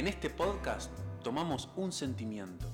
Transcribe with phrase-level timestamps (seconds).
[0.00, 0.90] En este podcast
[1.22, 2.64] tomamos un sentimiento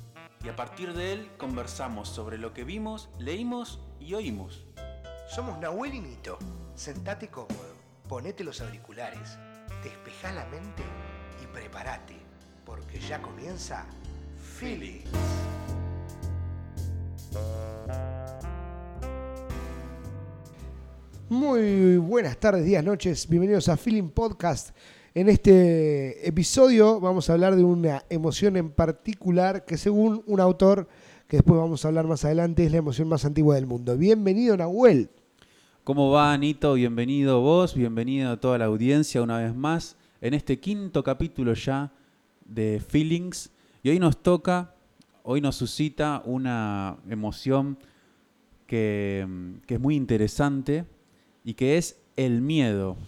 [0.44, 4.64] y a partir de él conversamos sobre lo que vimos, leímos y oímos.
[5.28, 6.38] Somos Nahuel y Nito.
[6.76, 7.74] Sentate cómodo,
[8.08, 9.36] ponete los auriculares,
[9.82, 10.84] despejá la mente
[11.42, 12.14] y prepárate,
[12.64, 13.86] porque ya comienza
[14.60, 15.10] Feelings.
[21.28, 23.28] Muy buenas tardes, días, noches.
[23.28, 24.76] Bienvenidos a Feeling Podcast.
[25.16, 30.88] En este episodio vamos a hablar de una emoción en particular que según un autor,
[31.26, 33.96] que después vamos a hablar más adelante, es la emoción más antigua del mundo.
[33.96, 35.08] Bienvenido, Nahuel.
[35.84, 36.74] ¿Cómo va, Anito?
[36.74, 41.90] Bienvenido vos, bienvenido a toda la audiencia una vez más en este quinto capítulo ya
[42.44, 43.50] de Feelings.
[43.82, 44.74] Y hoy nos toca,
[45.22, 47.78] hoy nos suscita una emoción
[48.66, 49.26] que,
[49.66, 50.84] que es muy interesante
[51.42, 52.98] y que es el miedo.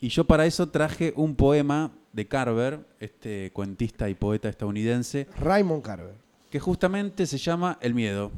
[0.00, 5.26] Y yo para eso traje un poema de Carver, este cuentista y poeta estadounidense.
[5.38, 6.14] Raymond Carver.
[6.50, 8.30] Que justamente se llama El miedo.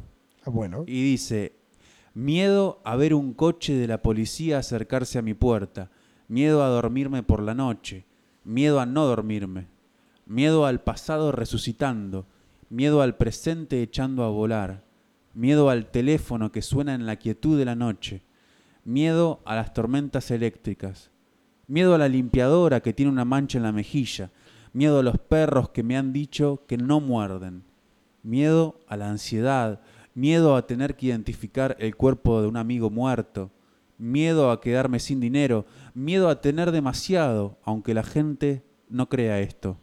[0.45, 0.85] Ah, bueno.
[0.87, 1.53] Y dice,
[2.15, 5.91] miedo a ver un coche de la policía acercarse a mi puerta,
[6.29, 8.07] miedo a dormirme por la noche,
[8.45, 9.67] miedo a no dormirme,
[10.25, 12.27] miedo al pasado resucitando,
[12.71, 14.83] miedo al presente echando a volar,
[15.35, 18.23] miedo al teléfono que suena en la quietud de la noche,
[18.87, 21.11] miedo a las tormentas eléctricas,
[21.67, 24.31] miedo a la limpiadora que tiene una mancha en la mejilla,
[24.73, 27.65] miedo a los perros que me han dicho que no muerden,
[28.23, 29.81] miedo a la ansiedad,
[30.15, 33.51] miedo a tener que identificar el cuerpo de un amigo muerto,
[33.99, 39.79] miedo a quedarme sin dinero, miedo a tener demasiado, aunque la gente no crea esto,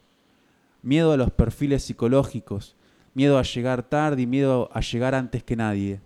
[0.80, 2.74] miedo a los perfiles psicológicos,
[3.12, 6.00] miedo a llegar tarde y miedo a llegar antes que nadie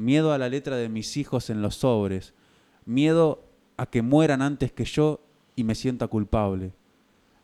[0.00, 2.32] miedo a la letra de mis hijos en los sobres,
[2.86, 3.44] miedo
[3.76, 5.20] a que mueran antes que yo
[5.54, 6.72] y me sienta culpable,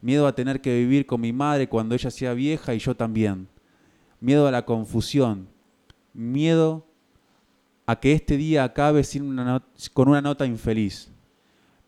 [0.01, 3.47] miedo a tener que vivir con mi madre cuando ella sea vieja y yo también,
[4.21, 5.49] miedo a la confusión,
[6.15, 6.87] miedo
[7.85, 11.13] a que este día acabe sin una con una nota infeliz,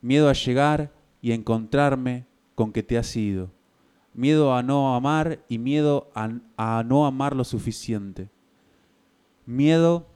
[0.02, 0.92] miedo a llegar
[1.22, 3.50] y encontrarme con que te has ido,
[4.12, 8.28] miedo a no amar y miedo a, a no amar lo suficiente,
[9.46, 10.06] miedo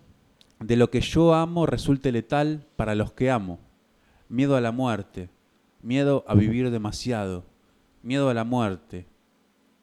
[0.65, 3.59] de lo que yo amo resulte letal para los que amo.
[4.29, 5.29] Miedo a la muerte,
[5.83, 7.45] miedo a vivir demasiado,
[8.03, 9.07] miedo a la muerte.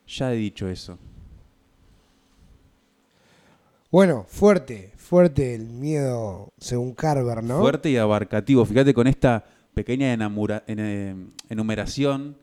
[0.07, 0.97] Ya he dicho eso.
[3.91, 7.59] Bueno, fuerte, fuerte el miedo según Carver, ¿no?
[7.59, 8.65] Fuerte y abarcativo.
[8.65, 11.15] Fíjate con esta pequeña eh,
[11.49, 12.37] enumeración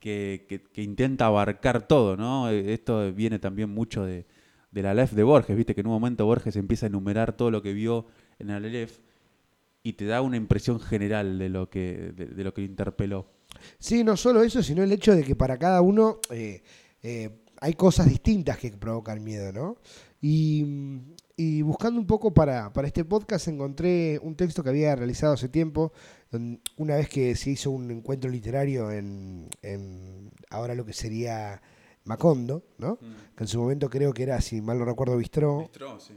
[0.00, 2.48] que, que, intenta abarcar todo, ¿no?
[2.50, 4.26] Esto viene también mucho de,
[4.74, 7.52] de la Aleph de Borges, viste que en un momento Borges empieza a enumerar todo
[7.52, 8.06] lo que vio
[8.40, 8.98] en la Aleph
[9.84, 13.26] y te da una impresión general de lo que, de, lo que interpeló.
[13.78, 16.64] Sí, no solo eso, sino el hecho de que para cada uno eh,
[17.02, 17.30] eh,
[17.60, 19.76] hay cosas distintas que provocan miedo, ¿no?
[20.20, 20.64] Y,
[21.62, 25.92] buscando un poco para, para, este podcast encontré un texto que había realizado hace tiempo,
[26.78, 31.60] una vez que se hizo un encuentro literario en, en ahora lo que sería
[32.04, 32.98] Macondo, ¿no?
[33.00, 33.34] Mm.
[33.36, 35.70] que en su momento creo que era, si mal no recuerdo, Bistró,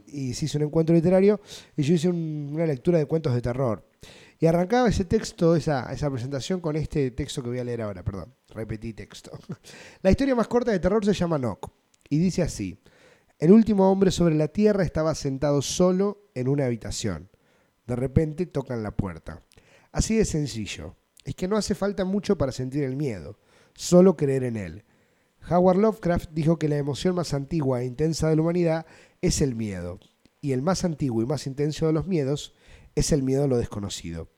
[0.08, 1.40] y se hizo un encuentro literario,
[1.76, 3.86] y yo hice una lectura de cuentos de terror.
[4.40, 8.04] Y arrancaba ese texto, esa, esa presentación, con este texto que voy a leer ahora,
[8.04, 9.32] perdón, repetí texto.
[10.02, 11.72] La historia más corta de terror se llama Nock,
[12.10, 12.78] y dice así,
[13.40, 17.30] el último hombre sobre la tierra estaba sentado solo en una habitación.
[17.86, 19.44] De repente tocan la puerta.
[19.92, 20.96] Así de sencillo.
[21.24, 23.38] Es que no hace falta mucho para sentir el miedo,
[23.76, 24.86] solo creer en él.
[25.50, 28.86] Howard Lovecraft dijo que la emoción más antigua e intensa de la humanidad
[29.22, 30.00] es el miedo,
[30.42, 32.54] y el más antiguo y más intenso de los miedos
[32.96, 34.30] es el miedo a lo desconocido.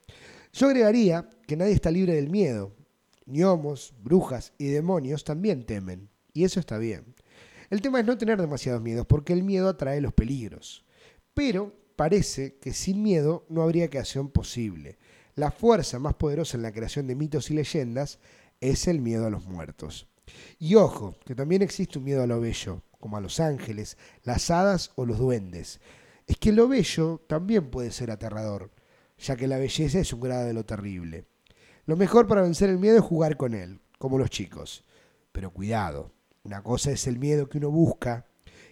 [0.53, 2.75] Yo agregaría que nadie está libre del miedo.
[3.25, 7.15] Gnomos, brujas y demonios también temen, y eso está bien.
[7.69, 10.85] El tema es no tener demasiados miedos, porque el miedo atrae los peligros.
[11.33, 14.97] Pero parece que sin miedo no habría creación posible.
[15.35, 18.19] La fuerza más poderosa en la creación de mitos y leyendas
[18.61, 20.08] es el miedo a los muertos.
[20.59, 24.49] Y ojo, que también existe un miedo a lo bello, como a los ángeles, las
[24.51, 25.79] hadas o los duendes.
[26.27, 28.71] Es que lo bello también puede ser aterrador,
[29.17, 31.25] ya que la belleza es un grado de lo terrible.
[31.85, 34.83] Lo mejor para vencer el miedo es jugar con él, como los chicos.
[35.31, 36.11] Pero cuidado,
[36.43, 38.25] una cosa es el miedo que uno busca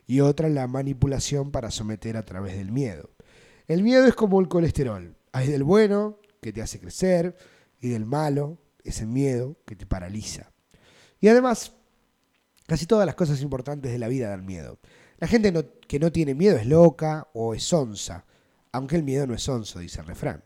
[0.06, 3.10] y otra la manipulación para someter a través del miedo.
[3.68, 5.18] El miedo es como el colesterol.
[5.34, 7.36] Hay del bueno, que te hace crecer,
[7.82, 10.52] y del malo, ese miedo que te paraliza.
[11.20, 11.74] Y además,
[12.66, 14.80] casi todas las cosas importantes de la vida dan miedo.
[15.20, 15.52] La gente
[15.88, 18.26] que no tiene miedo es loca o es onza,
[18.72, 20.44] aunque el miedo no es onzo, dice el refrán.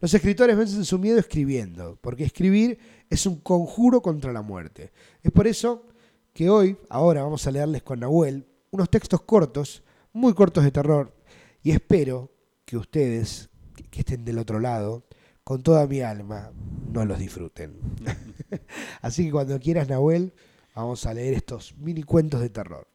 [0.00, 2.78] Los escritores vencen su miedo escribiendo, porque escribir
[3.08, 4.92] es un conjuro contra la muerte.
[5.22, 5.86] Es por eso
[6.32, 9.82] que hoy, ahora vamos a leerles con Nahuel, unos textos cortos,
[10.12, 11.14] muy cortos de terror,
[11.62, 12.30] y espero
[12.64, 13.50] que ustedes,
[13.90, 15.04] que estén del otro lado,
[15.44, 16.52] con toda mi alma,
[16.92, 17.76] no los disfruten.
[19.00, 20.32] Así que cuando quieras, Nahuel,
[20.74, 22.88] vamos a leer estos mini cuentos de terror.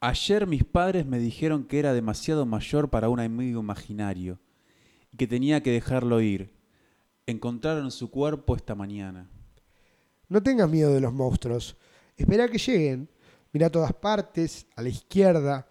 [0.00, 4.40] Ayer mis padres me dijeron que era demasiado mayor para un amigo imaginario
[5.12, 6.52] y que tenía que dejarlo ir.
[7.26, 9.30] Encontraron su cuerpo esta mañana.
[10.28, 11.76] No tengas miedo de los monstruos.
[12.16, 13.08] Espera que lleguen.
[13.52, 15.68] Mira a todas partes, a la izquierda,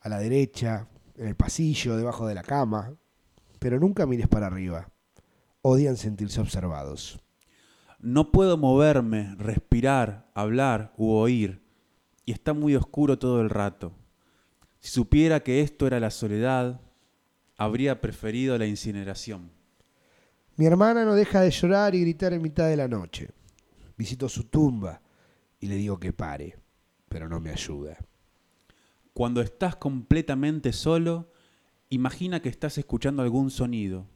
[0.00, 2.94] a la derecha, en el pasillo, debajo de la cama.
[3.58, 4.88] Pero nunca mires para arriba.
[5.60, 7.20] Odian sentirse observados.
[8.04, 11.62] No puedo moverme, respirar, hablar u oír
[12.26, 13.94] y está muy oscuro todo el rato.
[14.78, 16.82] Si supiera que esto era la soledad,
[17.56, 19.50] habría preferido la incineración.
[20.56, 23.30] Mi hermana no deja de llorar y gritar en mitad de la noche.
[23.96, 25.00] Visito su tumba
[25.58, 26.58] y le digo que pare,
[27.08, 27.96] pero no me ayuda.
[29.14, 31.32] Cuando estás completamente solo,
[31.88, 34.06] imagina que estás escuchando algún sonido.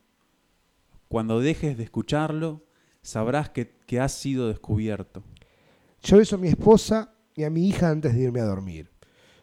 [1.09, 2.68] Cuando dejes de escucharlo,
[3.03, 5.23] sabrás que, que has sido descubierto.
[6.03, 8.91] Yo beso a mi esposa y a mi hija antes de irme a dormir.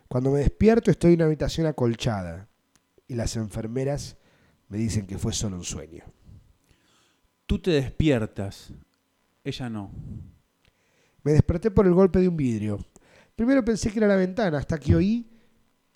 [0.08, 2.48] Cuando me despierto estoy en una habitación acolchada
[3.08, 4.18] y las enfermeras
[4.70, 6.04] me dicen que fue solo un sueño.
[7.46, 8.74] Tú te despiertas,
[9.44, 9.92] ella no.
[11.24, 12.80] Me desperté por el golpe de un vidrio.
[13.36, 15.30] Primero pensé que era la ventana, hasta que oí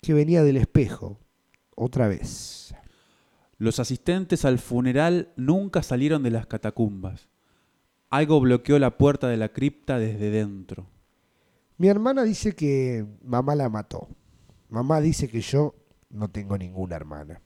[0.02, 1.18] que venía del espejo.
[1.74, 2.74] Otra vez.
[3.56, 7.29] Los asistentes al funeral nunca salieron de las catacumbas.
[8.10, 10.86] Algo bloqueó la puerta de la cripta desde dentro.
[11.78, 14.08] Mi hermana dice que mamá la mató.
[14.68, 15.74] Mamá dice que yo
[16.10, 17.40] no tengo ninguna hermana.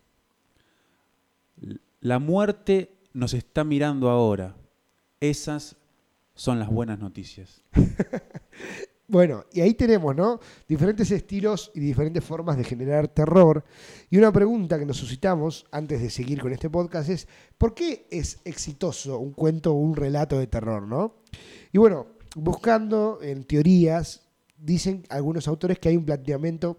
[2.01, 4.57] La muerte nos está mirando ahora.
[5.21, 5.77] Esas
[6.35, 7.63] son las buenas noticias.
[9.07, 10.41] bueno, y ahí tenemos, ¿no?
[10.67, 13.65] Diferentes estilos y diferentes formas de generar terror.
[14.11, 17.29] Y una pregunta que nos suscitamos antes de seguir con este podcast es,
[17.59, 21.17] ¿por qué es exitoso un cuento o un relato de terror, ¿no?
[21.73, 24.23] Y bueno, buscando en teorías
[24.57, 26.79] dicen algunos autores que hay un planteamiento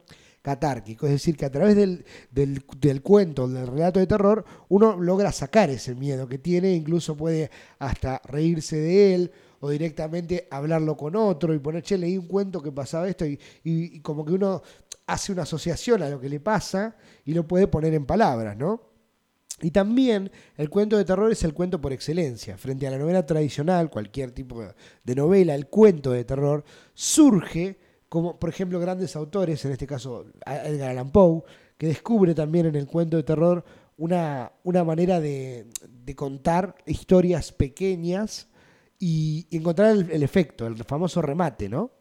[0.54, 5.70] es decir, que a través del, del, cuento, del relato de terror, uno logra sacar
[5.70, 7.50] ese miedo que tiene, incluso puede
[7.80, 12.62] hasta reírse de él o directamente hablarlo con otro y poner, che, leí un cuento
[12.62, 14.62] que pasaba esto y como que uno
[15.08, 18.96] hace una asociación a lo que le pasa y lo puede poner en palabras, ¿no?
[19.62, 22.58] Y también el cuento de terror es el cuento por excelencia.
[22.58, 24.62] Frente a la novela tradicional, cualquier tipo
[25.04, 27.78] de novela, el cuento de terror surge
[28.16, 31.44] como, por ejemplo, grandes autores, en este caso Edgar Allan Poe,
[31.78, 33.66] que descubre también en el cuento de terror
[33.98, 35.68] una, una manera de,
[36.16, 38.48] contar historias pequeñas
[38.98, 41.92] y, encontrar el, efecto, el famoso remate, ¿no?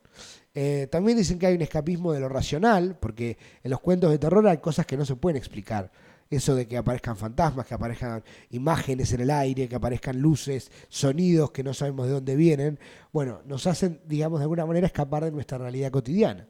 [0.54, 4.18] Eh, también dicen que hay un escapismo de lo racional, porque en los cuentos de
[4.18, 5.90] terror hay cosas que no se pueden explicar
[6.36, 11.50] eso de que aparezcan fantasmas, que aparezcan imágenes en el aire, que aparezcan luces, sonidos
[11.50, 12.78] que no sabemos de dónde vienen,
[13.12, 16.46] bueno, nos hacen, digamos, de alguna manera escapar de nuestra realidad cotidiana.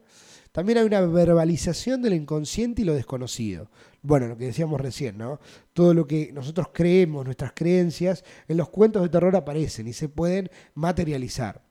[0.51, 3.69] También hay una verbalización del inconsciente y lo desconocido.
[4.01, 5.39] Bueno, lo que decíamos recién, ¿no?
[5.73, 10.07] Todo lo que nosotros creemos, nuestras creencias, en los cuentos de terror aparecen y se
[10.07, 11.61] pueden materializar.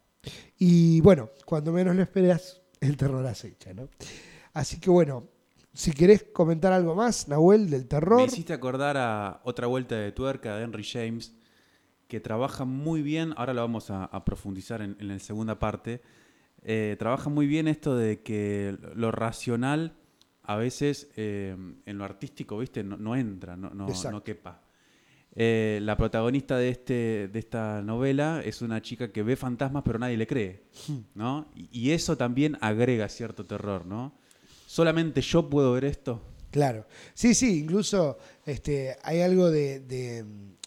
[0.58, 3.88] Y bueno, cuando menos lo esperas, el terror acecha, ¿no?
[4.52, 5.28] Así que bueno,
[5.74, 8.18] si querés comentar algo más, Nahuel, del terror.
[8.18, 11.34] Me hiciste acordar a otra vuelta de tuerca de Henry James,
[12.06, 16.00] que trabaja muy bien, ahora lo vamos a, profundizar en, la segunda parte,
[16.62, 19.96] eh, trabaja muy bien esto de que lo racional
[20.44, 24.62] a veces eh, en lo artístico, viste, no, entra, no, no, quepa.
[25.34, 29.98] Eh, la protagonista de, este, de esta novela es una chica que ve fantasmas pero
[29.98, 30.98] nadie le cree, hmm.
[31.16, 31.50] ¿no?
[31.56, 34.14] y eso también agrega cierto terror, ¿no?
[34.74, 36.20] ¿Solamente yo puedo ver esto?
[36.50, 36.88] Claro.
[37.14, 40.24] Sí, sí, incluso este, hay algo de,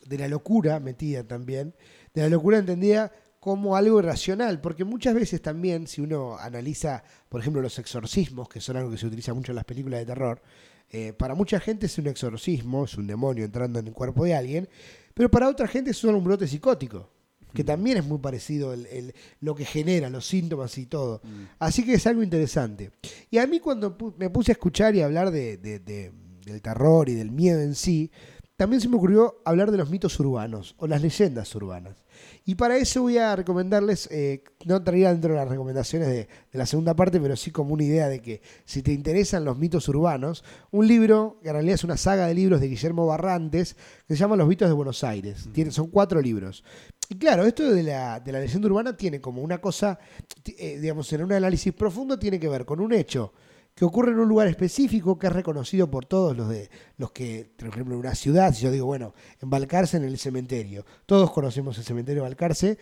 [0.09, 1.75] la locura metida también,
[2.13, 3.11] de la locura entendida
[3.41, 8.61] como algo irracional, porque muchas veces también, si uno analiza, por ejemplo, los exorcismos, que
[8.61, 10.41] son algo que se utiliza mucho en las películas de terror,
[10.89, 14.35] eh, para mucha gente es un exorcismo, es un demonio entrando en el cuerpo de
[14.35, 14.69] alguien,
[15.13, 17.09] pero para otra gente es solo un brote psicótico
[17.57, 21.21] que también es muy parecido el, lo que genera, los síntomas y todo.
[21.23, 21.43] Mm.
[21.57, 22.91] Así que es algo interesante.
[23.31, 27.31] Y a mí cuando me puse a escuchar y hablar de, del terror y del
[27.31, 28.11] miedo en sí,
[28.57, 32.05] también se me ocurrió hablar de los mitos urbanos o las leyendas urbanas.
[32.45, 36.57] Y para eso voy a recomendarles, eh, no traería dentro de las recomendaciones de, de,
[36.59, 39.87] la segunda parte, pero sí como una idea de que si te interesan los mitos
[39.89, 43.75] urbanos, un libro, que en realidad es una saga de libros de Guillermo Barrantes,
[44.07, 45.49] que se llama Los mitos de Buenos Aires.
[45.53, 46.63] Tiene, son cuatro libros.
[47.09, 49.97] Y claro, esto de la, de la leyenda urbana tiene como una cosa,
[50.45, 53.33] eh, digamos, en un análisis profundo tiene que ver con un hecho
[53.73, 57.53] que ocurre en un lugar específico que es reconocido por todos los de los que,
[57.57, 61.31] por ejemplo, en una ciudad, si yo digo, bueno, en Balcarce, en el cementerio, todos
[61.31, 62.77] conocemos el cementerio de Balcarce,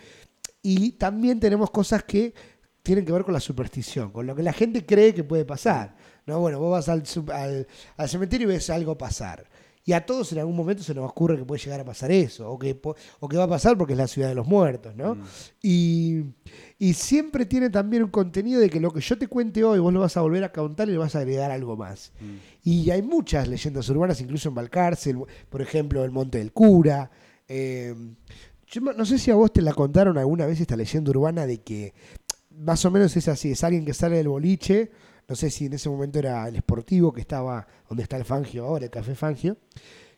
[0.61, 2.33] y también tenemos cosas que
[2.81, 5.95] tienen que ver con la superstición, con lo que la gente cree que puede pasar.
[6.25, 6.39] ¿no?
[6.39, 7.03] Bueno, vos vas al,
[7.33, 7.67] al,
[7.97, 9.49] al cementerio y ves algo pasar.
[9.87, 12.49] Y a todos en algún momento se nos ocurre que puede llegar a pasar eso,
[12.49, 12.79] o que,
[13.19, 15.13] o que va a pasar porque es la ciudad de los muertos, ¿no?
[15.13, 15.23] Mm.
[15.61, 16.23] Y,
[16.79, 19.93] y, siempre tiene también un contenido de que lo que yo te cuente hoy, vos
[19.93, 22.13] lo vas a volver a contar y le vas a agregar algo más.
[22.19, 22.35] Mm.
[22.63, 25.15] Y hay muchas leyendas urbanas, incluso en Balcarce,
[25.49, 27.11] por ejemplo, el Monte del Cura.
[27.47, 27.93] Eh,
[28.65, 31.61] yo no sé si a vos te la contaron alguna vez esta leyenda urbana de
[31.61, 31.93] que
[32.49, 34.91] más o menos es así, es alguien que sale del boliche
[35.27, 38.65] no sé si en ese momento era el Sportivo que estaba donde está el Fangio
[38.65, 39.57] ahora, el Café Fangio,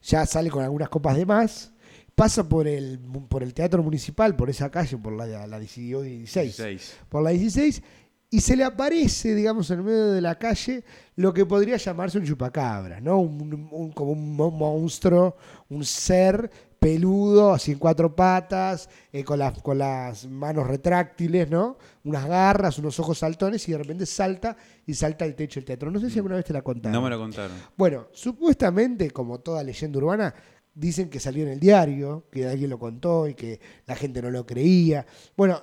[0.01, 1.71] ya sale con algunas copas de más,
[2.15, 2.99] pasa por el,
[3.29, 7.81] por el Teatro Municipal, por esa calle, por la, la 16, por la 16,
[8.29, 10.83] y se le aparece, digamos, en medio de la calle
[11.15, 13.19] lo que podría llamarse un chupacabra, ¿no?
[13.19, 15.37] Un, como un monstruo,
[15.69, 21.77] un ser peludo, así en cuatro patas, eh, con, las, con las manos retráctiles, ¿no?
[22.03, 24.55] Unas garras, unos ojos saltones y de repente salta
[24.85, 25.91] y salta al techo del teatro.
[25.91, 26.93] No sé si alguna vez te la contaron.
[26.93, 27.57] No me la contaron.
[27.75, 30.33] Bueno, supuestamente, como toda leyenda urbana,
[30.73, 34.29] dicen que salió en el diario, que alguien lo contó y que la gente no
[34.29, 35.05] lo creía.
[35.35, 35.61] Bueno,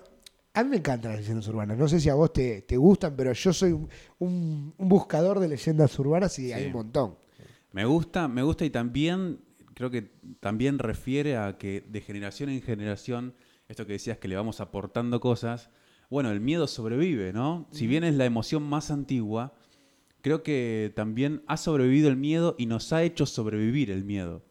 [0.52, 1.78] a mí me encantan las leyendas urbanas.
[1.78, 5.49] No sé si a vos te, te gustan, pero yo soy un, un, buscador de
[5.49, 7.16] leyendas urbanas y hay un montón.
[7.73, 9.40] Me gusta, me gusta y también
[9.75, 13.35] creo que también refiere a que de generación en generación,
[13.69, 15.71] esto que decías que le vamos aportando cosas,
[16.11, 17.66] bueno, el miedo sobrevive, ¿no?
[17.71, 19.54] Si bien es la emoción más antigua,
[20.21, 24.45] creo que también ha sobrevivido el miedo y nos ha hecho sobrevivir el miedo.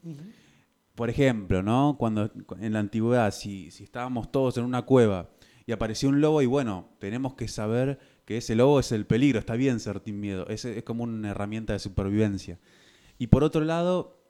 [0.96, 1.96] Por ejemplo, ¿no?
[1.98, 5.30] Cuando en la antigüedad, si, si estábamos todos en una cueva
[5.66, 9.40] y apareció un lobo y bueno, tenemos que saber que ese lobo es el peligro,
[9.40, 12.60] está bien ser sin miedo, es, es como una herramienta de supervivencia.
[13.18, 14.23] Y por otro lado,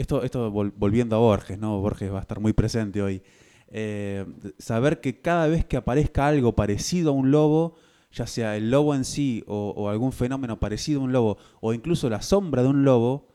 [0.00, 1.78] esto, esto volviendo a Borges, ¿no?
[1.78, 3.22] Borges va a estar muy presente hoy.
[3.68, 4.24] Eh,
[4.58, 7.76] saber que cada vez que aparezca algo parecido a un lobo,
[8.10, 12.08] ya sea el lobo en sí o, algún fenómeno parecido a un lobo, o incluso
[12.08, 13.28] la sombra de un lobo,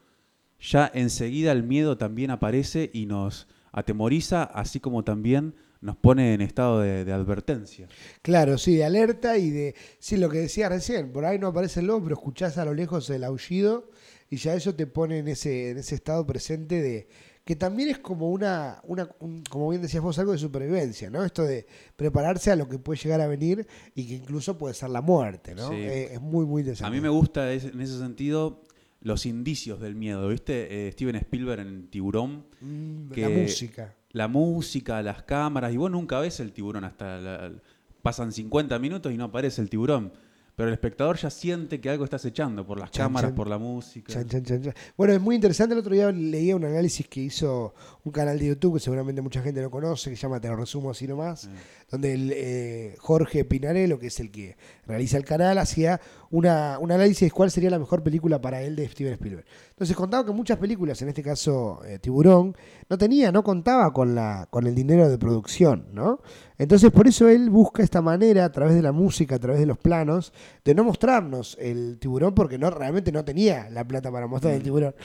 [0.60, 6.42] ya enseguida el miedo también aparece y nos atemoriza, así como también nos pone en
[6.42, 7.88] estado de, advertencia.
[8.24, 11.82] Claro, sí, de alerta y de, sí, lo que decía recién, por ahí no aparece
[11.82, 13.92] el lobo, pero escuchás a lo lejos el aullido
[14.30, 17.08] y ya eso te pone en ese, en ese estado presente de
[17.44, 19.08] que también es como una, una
[19.50, 21.24] como bien decías vos, algo de supervivencia, ¿no?
[21.24, 24.90] Esto de prepararse a lo que puede llegar a venir y que incluso puede ser
[24.90, 25.72] la muerte, ¿no?
[25.72, 26.88] Eh, es muy, muy interesante.
[26.88, 28.64] A mí me gusta en ese sentido
[29.02, 30.88] los indicios del miedo, ¿viste?
[30.88, 32.48] Eh, Steven Spielberg en Tiburón.
[32.62, 33.96] Mm, la música.
[34.10, 37.52] La música, las cámaras, y vos nunca ves el tiburón hasta...
[38.02, 40.14] pasan 50 minutos y no aparece el tiburón
[40.56, 44.14] pero el espectador ya siente que algo estás echando por las cámaras, por la música.
[44.96, 45.74] bueno, es muy interesante.
[45.74, 49.42] El otro día leía un análisis que hizo un canal de YouTube que seguramente mucha
[49.42, 51.50] gente lo conoce, que se llama Te lo resumo así nomás,
[51.92, 54.56] donde el, eh, Jorge Pinarello, que es el que
[54.88, 56.00] realiza el canal, hacía
[56.36, 59.46] una, un análisis de cuál sería la mejor película para él de Steven Spielberg.
[59.70, 62.54] Entonces contaba que muchas películas, en este caso eh, Tiburón,
[62.90, 66.20] no tenía, no contaba con, la, con el dinero de producción, ¿no?
[66.58, 69.66] Entonces por eso él busca esta manera, a través de la música, a través de
[69.66, 70.34] los planos,
[70.66, 74.60] de no mostrarnos el tiburón porque no, realmente no tenía la plata para mostrar el
[74.60, 74.64] mm.
[74.64, 74.96] tiburón.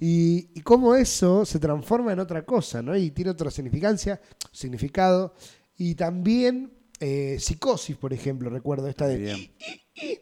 [0.00, 2.96] Y, y cómo eso se transforma en otra cosa, ¿no?
[2.96, 5.34] Y tiene otra significancia, significado.
[5.76, 9.52] Y también eh, Psicosis, por ejemplo, recuerdo esta de...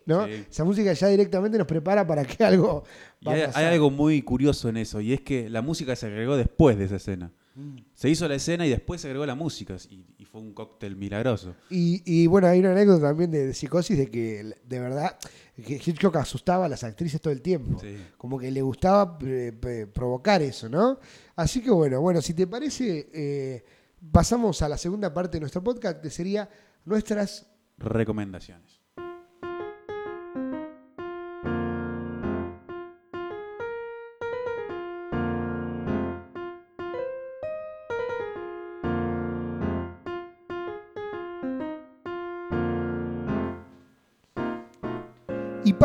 [0.07, 0.25] ¿no?
[0.27, 2.85] Esa música ya directamente nos prepara para que algo...
[3.25, 6.85] hay, algo muy curioso en eso, y es que la música se agregó después de
[6.85, 7.33] esa escena.
[7.55, 7.77] Mm.
[7.95, 11.55] Se hizo la escena y después se agregó la música, y, fue un cóctel milagroso.
[11.71, 15.17] Y, bueno, hay una anécdota también de, Psicosis de que de verdad
[15.57, 17.81] que Hitchcock asustaba a las actrices todo el tiempo.
[18.17, 20.99] Como que le gustaba eh, provocar eso, ¿no?
[21.37, 23.09] Así que bueno, bueno, si te parece...
[23.15, 23.65] Eh,
[24.13, 26.49] pasamos a la segunda parte de nuestro podcast, que sería
[26.85, 27.47] nuestras
[27.79, 28.76] recomendaciones.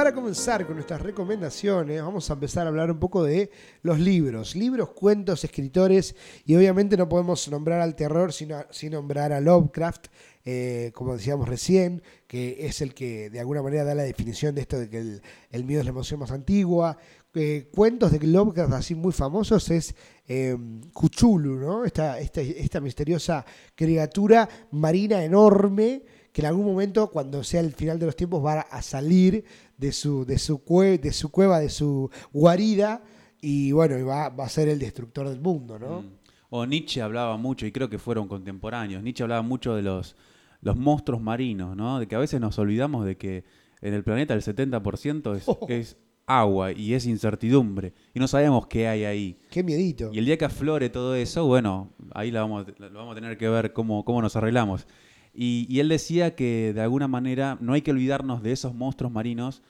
[0.02, 3.52] Para comenzar con nuestras recomendaciones, vamos a empezar a hablar un poco de
[3.84, 4.56] los libros.
[4.56, 6.16] Libros, cuentos, escritores.
[6.44, 10.08] Y obviamente no podemos nombrar al terror sin, sin nombrar a Lovecraft,
[10.44, 14.62] eh, como decíamos recién, que es el que de alguna manera da la definición de
[14.62, 15.20] esto de que
[15.52, 16.98] el, miedo es la emoción más antigua.
[17.36, 19.94] Eh, cuentos de Lovecraft así muy famosos es
[20.28, 21.86] eh, ¿no?
[21.86, 26.02] esta, esta misteriosa criatura marina enorme
[26.32, 29.44] que en algún momento, cuando sea el final de los tiempos, va a salir
[29.78, 30.62] de su, de su,
[31.02, 33.04] de su cueva, de su guarida,
[33.42, 36.04] y bueno, va, va, a ser el destructor del mundo, ¿no?
[36.04, 36.12] Mm.
[36.50, 40.16] O Nietzsche hablaba mucho, y creo que fueron contemporáneos, Nietzsche hablaba mucho de los,
[40.62, 42.00] los monstruos marinos, ¿no?
[42.00, 43.44] De que a veces nos olvidamos de que
[43.82, 45.98] en el planeta el 70% es, es
[46.28, 49.40] agua y es incertidumbre, y no sabemos qué hay ahí.
[49.50, 50.12] Qué miedito.
[50.14, 53.38] Y el día que aflore todo eso, bueno, ahí lo vamos, lo vamos a tener
[53.38, 54.88] que ver cómo, cómo nos arreglamos.
[55.34, 59.62] Y, él decía que de alguna manera no hay que olvidarnos de esos monstruos marinos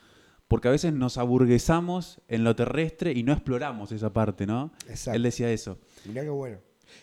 [0.48, 4.72] porque a veces nos aburguesamos en lo terrestre y no exploramos esa parte, ¿no?
[4.88, 5.16] Exacto.
[5.16, 5.78] Él decía eso.
[6.04, 6.58] Mirá qué bueno.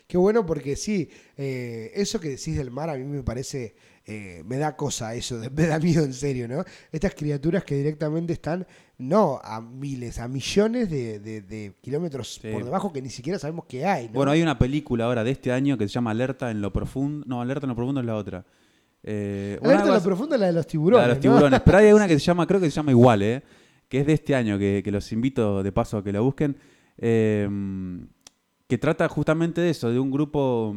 [0.08, 3.75] Qué bueno porque sí, eh, eso que decís del mar a mí me parece
[4.12, 6.63] eh, me da cosa eso, me da miedo en serio, ¿no?
[6.92, 8.66] Estas criaturas que directamente están,
[8.98, 14.08] no a miles, a millones de, kilómetros por debajo que ni siquiera sabemos qué hay.
[14.08, 17.24] Bueno, hay una película ahora de este año que se llama Alerta en lo profundo.
[17.28, 18.44] No, Alerta en lo profundo es la otra.
[19.04, 21.01] Eh, Alerta en lo profundo es la de los tiburones.
[21.01, 23.22] La de los tiburones, pero hay una que se llama, creo que se llama igual,
[23.22, 23.44] ¿eh?
[23.88, 26.58] Que es de este año, que, los invito de paso a que la busquen.
[26.98, 27.48] Eh,
[28.68, 30.75] que trata justamente de eso, de un grupo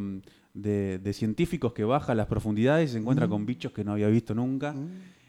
[0.53, 4.07] de, científicos que baja a las profundidades y se encuentra con bichos que no había
[4.07, 4.75] visto nunca.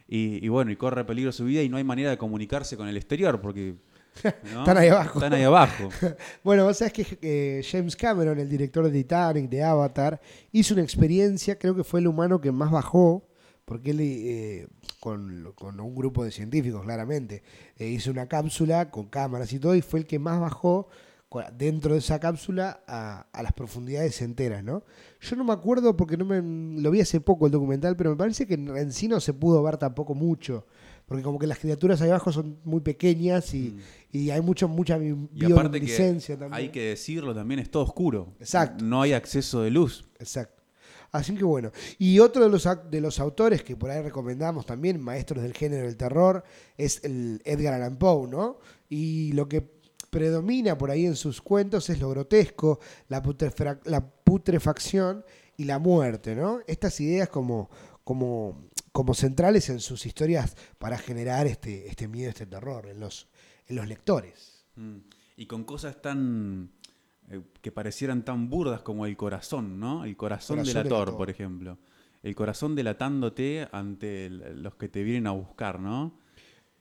[0.07, 2.97] Y, bueno, y corre peligro su vida y no hay manera de comunicarse con el
[2.97, 3.75] exterior porque...
[4.23, 5.19] Están ahí abajo.
[5.19, 5.89] Están ahí abajo.
[6.45, 10.21] bueno, vos sabés que eh, James Cameron, el director de Titanic, de Avatar,
[10.53, 13.27] hizo una experiencia, creo que fue el humano que más bajó,
[13.65, 14.69] porque él, eh,
[15.01, 15.45] con,
[15.81, 17.43] un grupo de científicos, claramente,
[17.77, 20.89] eh, hizo una cápsula con cámaras y todo, y fue el que más bajó
[21.57, 24.85] dentro de esa cápsula a, las profundidades enteras, ¿no?
[25.21, 26.41] Yo no me acuerdo porque no me
[26.81, 29.63] lo vi hace poco el documental, pero me parece que en sí no se pudo
[29.63, 30.67] ver tampoco mucho,
[31.07, 33.77] porque como que las criaturas ahí abajo son muy pequeñas y,
[34.13, 34.31] mm.
[34.31, 36.55] hay mucho, mucha bioluminiscencia también.
[36.55, 38.35] Hay que decirlo, también es todo oscuro.
[38.39, 38.85] Exacto.
[38.85, 40.05] No hay acceso de luz.
[40.19, 40.63] Exacto.
[41.15, 41.71] Así que bueno.
[41.99, 45.87] Y otro de los, de los autores que por ahí recomendamos también, maestros del género
[45.87, 46.43] del terror,
[46.77, 48.59] es el Edgar Allan Poe, ¿no?
[48.89, 49.75] Y lo que
[50.15, 55.25] predomina por ahí en sus cuentos es lo grotesco, la, putrefacción
[55.57, 56.61] y la muerte, ¿no?
[56.69, 57.69] Estas ideas como,
[58.05, 63.27] como, como centrales en sus historias para generar este, este miedo, este terror en los,
[63.67, 64.65] en los lectores.
[64.77, 64.99] Mm.
[65.37, 66.71] Y con cosas tan
[67.29, 70.05] eh, que parecieran tan burdas como el corazón, ¿no?
[70.05, 71.77] El corazón, del ator, por ejemplo.
[72.23, 76.17] El corazón delatándote ante los que te vienen a buscar, ¿no?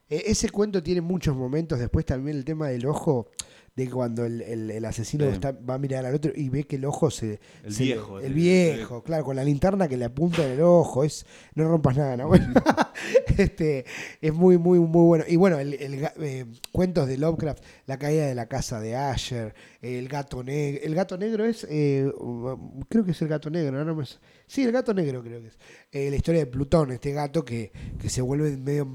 [0.10, 1.80] E, ese cuento tiene muchos momentos.
[1.80, 3.30] Después también el tema del ojo,
[3.76, 5.26] de cuando el, asesino
[5.68, 7.40] va a mirar al otro y ve que el ojo se.
[7.64, 8.20] El viejo.
[8.20, 11.04] El, viejo, claro, con la linterna que le apunta en el ojo.
[11.04, 12.30] Es, no rompas nada, ¿no?
[13.38, 13.86] este,
[14.22, 15.24] es muy, muy, muy bueno.
[15.28, 20.08] Y bueno, el, eh, cuentos de Lovecraft, La caída de la casa de Asher, El
[20.08, 20.82] gato negro.
[20.84, 21.66] El gato negro es.
[21.68, 22.12] Eh,
[22.90, 24.04] creo que es el gato negro, ¿no?
[24.46, 25.58] Sí, el gato negro creo que es.
[25.92, 28.88] Eh, la historia de Plutón, este gato que, que se vuelve medio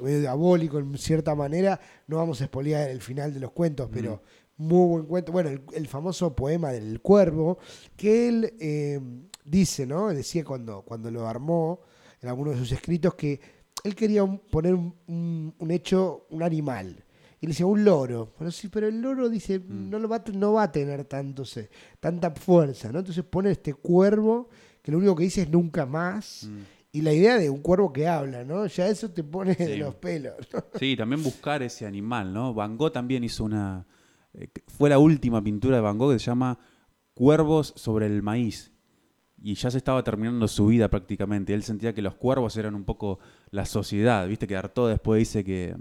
[0.00, 1.80] medio diabólico en cierta manera.
[2.06, 4.22] No vamos a expoliar el final de los cuentos, pero
[4.56, 5.32] muy buen cuento.
[5.32, 7.58] Bueno, el, famoso poema del cuervo,
[7.96, 9.00] que él eh,
[9.44, 10.08] dice, ¿no?
[10.08, 11.80] Decía cuando, cuando lo armó
[12.20, 13.40] en alguno de sus escritos que
[13.84, 17.04] él quería poner un, hecho, un animal.
[17.40, 18.32] Y le decía, un loro.
[18.38, 19.90] Pero sí, pero el loro dice, mm.
[19.90, 21.42] no, lo va, no va a tener tanto,
[21.98, 23.00] tanta fuerza, ¿no?
[23.00, 24.48] Entonces pone este cuervo
[24.80, 26.48] que lo único que dice es nunca más.
[26.48, 26.60] Mm.
[26.94, 28.66] Y la idea de un cuervo que habla, ¿no?
[28.66, 30.34] Ya eso te pone de los pelos.
[30.78, 32.52] Sí, también buscar ese animal, ¿no?
[32.52, 33.86] Van Gogh también hizo una...
[34.34, 36.58] Eh, fue la última pintura de Van Gogh que se llama
[37.14, 38.72] Cuervos sobre el maíz.
[39.42, 41.54] Y ya se estaba terminando su vida prácticamente.
[41.54, 43.18] Él sentía que los cuervos eran un poco
[43.50, 44.28] la sociedad.
[44.28, 45.74] Viste que Artaud después dice que,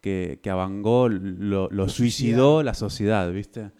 [0.00, 3.72] que, a Van Gogh lo, suicidó la sociedad, ¿viste?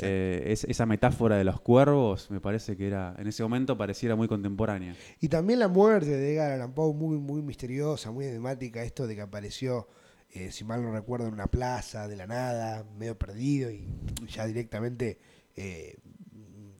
[0.00, 4.16] Eh, es, esa metáfora de los cuervos me parece que era en ese momento pareciera
[4.16, 4.94] muy contemporánea.
[5.20, 9.14] Y también la muerte de Edgar Allan Poe muy, muy misteriosa, muy enigmática, esto de
[9.14, 9.88] que apareció,
[10.30, 13.86] eh, si mal no recuerdo, en una plaza de la nada, medio perdido y
[14.28, 15.18] ya directamente
[15.56, 15.96] eh,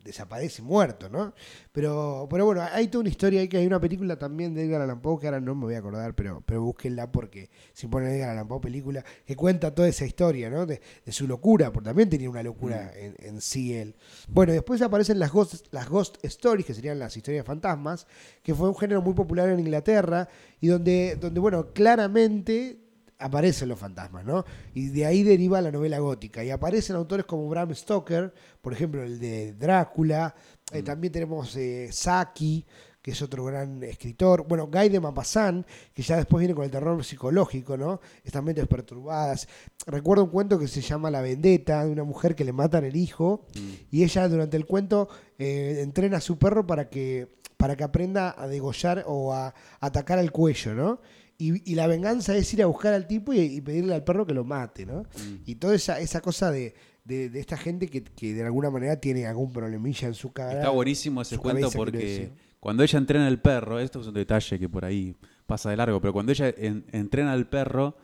[0.08, 1.34] desaparece muerto, ¿no?
[1.72, 4.80] Pero, pero bueno, hay toda una historia, hay que hay una película también de Edgar
[4.80, 8.10] Allan Poe, que ahora no me voy a acordar, pero, pero búsquenla porque si ponen
[8.10, 10.66] Edgar Allan Poe película, que cuenta toda esa historia, ¿no?
[10.66, 13.26] De, su locura, porque también tenía una locura mm.
[13.26, 13.94] en, sí él.
[14.28, 18.06] Bueno, después aparecen las ghost, las ghost stories, que serían las historias fantasmas,
[18.42, 20.28] que fue un género muy popular en Inglaterra
[20.60, 22.87] y donde, donde bueno, claramente
[23.18, 24.44] aparecen los fantasmas, ¿no?
[24.74, 26.44] Y de ahí deriva la novela gótica.
[26.44, 30.34] Y aparecen autores como Bram Stoker, por ejemplo, el de Drácula.
[30.72, 32.64] Eh, también tenemos eh, Saki,
[33.02, 34.46] que es otro gran escritor.
[34.46, 38.00] Bueno, Guy de Maupassant, que ya después viene con el terror psicológico, ¿no?
[38.22, 39.48] Estas mentes perturbadas.
[39.86, 42.96] Recuerdo un cuento que se llama La Vendetta, de una mujer que le matan el
[42.96, 43.46] hijo,
[43.90, 48.34] y ella durante el cuento eh, entrena a su perro para que, para que aprenda
[48.36, 51.00] a degollar o a atacar al cuello, ¿no?
[51.38, 54.26] Y, y la venganza es ir a buscar al tipo y, y pedirle al perro
[54.26, 55.04] que lo mate, ¿no?
[55.46, 56.74] Y toda esa, esa cosa de,
[57.04, 60.54] de, de esta gente que, que de alguna manera tiene algún problemilla en su cara.
[60.54, 64.68] Está buenísimo ese cuento porque cuando ella entrena al perro, esto es un detalle que
[64.68, 65.14] por ahí
[65.46, 67.96] pasa de largo, pero cuando ella en- entrena al perro,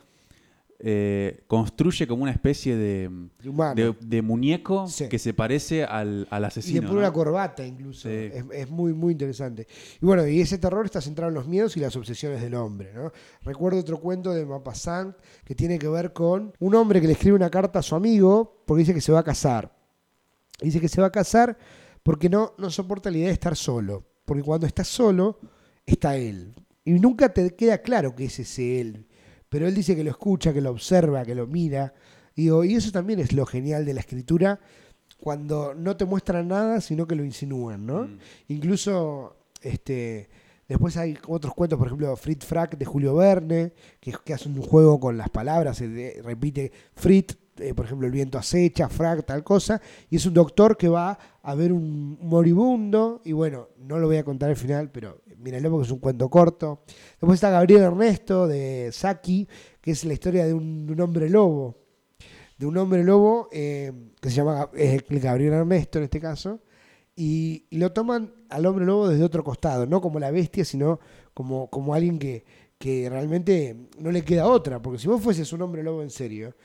[0.79, 5.07] eh, construye como una especie de, muñeco Sí.
[5.07, 6.81] que se parece al, al Y le asesino.
[6.81, 6.99] pone ¿no?
[6.99, 8.09] una corbata incluso.
[8.09, 8.13] Sí.
[8.13, 9.67] Es, es muy, muy interesante.
[10.01, 12.91] Y bueno, y ese terror está centrado en los miedos y las obsesiones del hombre.
[12.93, 13.11] ¿no?
[13.43, 17.35] Recuerdo otro cuento de Maupassant que tiene que ver con un hombre que le escribe
[17.35, 19.73] una carta a su amigo porque dice que se va a casar.
[20.61, 21.57] Dice que se va a casar
[22.03, 24.05] porque no, no soporta la idea de estar solo.
[24.25, 25.39] Porque cuando está solo,
[25.85, 26.53] está él.
[26.83, 29.07] Y nunca te queda claro que es ese él.
[29.55, 31.93] Pero él dice que lo escucha, que lo observa, que lo mira.
[32.35, 34.59] Digo, y eso también es lo genial de la escritura,
[35.17, 38.03] cuando no te muestran nada, sino que lo insinúan, ¿no?
[38.03, 38.17] Mm.
[38.49, 40.27] Incluso, este,
[40.67, 44.61] después hay otros cuentos, por ejemplo, Frit Frack de Julio Verne, que, que hace un
[44.61, 49.25] juego con las palabras, se de- repite Frit, eh, por ejemplo, el viento acecha, Frack,
[49.25, 53.99] tal cosa, y es un doctor que va a ver un moribundo, y bueno, no
[53.99, 56.81] lo voy a contar al final, pero míralo porque es un cuento corto.
[57.21, 59.47] Después está Gabriel Ernesto de Saki,
[59.79, 61.77] que es la historia de un, hombre lobo,
[62.57, 66.61] de un hombre lobo eh, que se llama eh, Gabriel Ernesto en este caso,
[67.15, 70.99] y, y lo toman al hombre lobo desde otro costado, no como la bestia, sino
[71.35, 72.43] como, como alguien que,
[72.79, 76.55] que realmente no le queda otra, porque si vos fueses un hombre lobo en serio,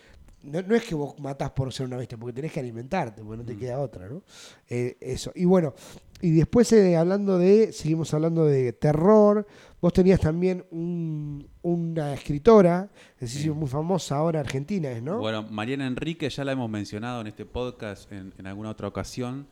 [0.42, 3.38] no, no es que vos matás por ser una bestia, porque tenés que alimentarte, porque
[3.38, 4.22] no te queda otra, ¿no?
[4.68, 5.33] Eh, eso.
[5.35, 5.74] Y bueno,
[6.22, 9.46] y después eh, hablando de, seguimos hablando de terror,
[9.81, 13.50] vos tenías también un- una escritora, es decir, Sí.
[13.50, 15.18] muy famosa ahora, argentina, ¿es, ¿no?
[15.18, 19.46] Bueno, Mariana Enrique ya la hemos mencionado en este podcast en, en alguna otra ocasión.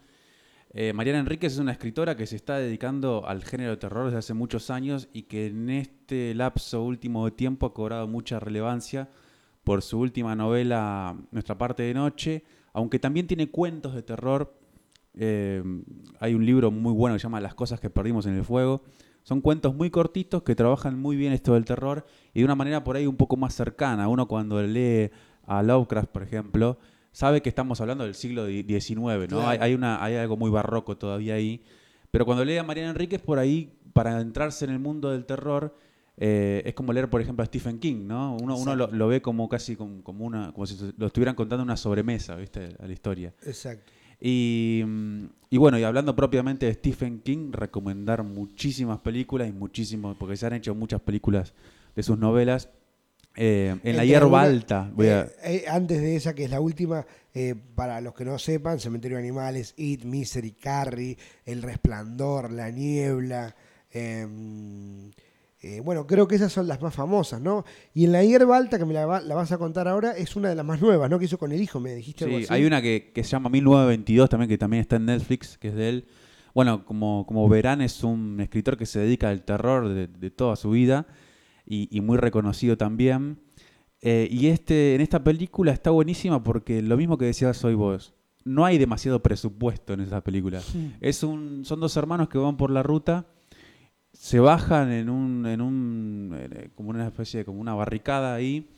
[0.74, 4.18] Eh, Mariana Enríquez es una escritora que se está dedicando al género de terror desde
[4.18, 9.08] hace muchos años y que en este lapso último de tiempo ha cobrado mucha relevancia
[9.68, 14.54] por su última novela Nuestra parte de noche, aunque también tiene cuentos de terror.
[15.12, 15.62] Eh,
[16.20, 18.80] hay un libro muy bueno que se llama Las cosas que perdimos en el fuego.
[19.24, 22.82] Son cuentos muy cortitos que trabajan muy bien esto del terror y de una manera
[22.82, 24.08] por ahí un poco más cercana.
[24.08, 25.10] Uno cuando lee
[25.46, 26.78] a Lovecraft, por ejemplo,
[27.12, 29.26] sabe que estamos hablando del siglo XIX, ¿no?
[29.26, 29.48] Claro.
[29.48, 31.60] Hay, hay una, hay algo muy barroco todavía ahí.
[32.10, 35.76] Pero cuando lee a Mariana Enríquez, por ahí, para adentrarse en el mundo del terror,
[36.20, 38.36] eh, es como leer, por ejemplo, a Stephen King, ¿no?
[38.36, 41.62] Uno, uno lo, lo ve como casi como, como una, como si lo estuvieran contando
[41.62, 42.74] una sobremesa, ¿viste?
[42.80, 43.32] A la historia.
[43.46, 43.92] Exacto.
[44.20, 50.16] Y, mm, y bueno, y hablando propiamente de Stephen King, recomendar muchísimas películas y muchísimos,
[50.18, 51.54] porque se han hecho muchas películas
[51.94, 52.68] de sus novelas.
[53.40, 56.60] Eh, en La hierba alta, voy a- Eh, eh, antes de esa, que es la
[56.60, 62.50] última, eh, para los que no sepan, Cementerio de Animales, It, Misery, Carrie, El Resplandor,
[62.50, 63.54] La Niebla.
[65.60, 67.64] Eh, bueno, creo que esas son las más famosas, ¿no?
[67.94, 70.36] Y en La Hierba Alta, que me la, va- la vas a contar ahora, es
[70.36, 71.18] una de las más nuevas, ¿no?
[71.18, 72.54] Que hizo con el hijo, me dijiste algo Sí, así.
[72.54, 75.74] hay una que, que se llama 1922 también, que también está en Netflix, que es
[75.74, 76.04] de él.
[76.54, 80.56] Bueno, como, como verán, es un escritor que se dedica al terror de, de toda
[80.56, 81.06] su vida
[81.66, 83.38] y, y muy reconocido también.
[84.00, 88.14] Eh, y este, en esta película está buenísima porque lo mismo que decías hoy vos,
[88.44, 90.60] no hay demasiado presupuesto en esa película.
[91.00, 93.26] Es un, son dos hermanos que van por la ruta,
[94.18, 98.68] se bajan en un, en un eh, como una especie de como una barricada ahí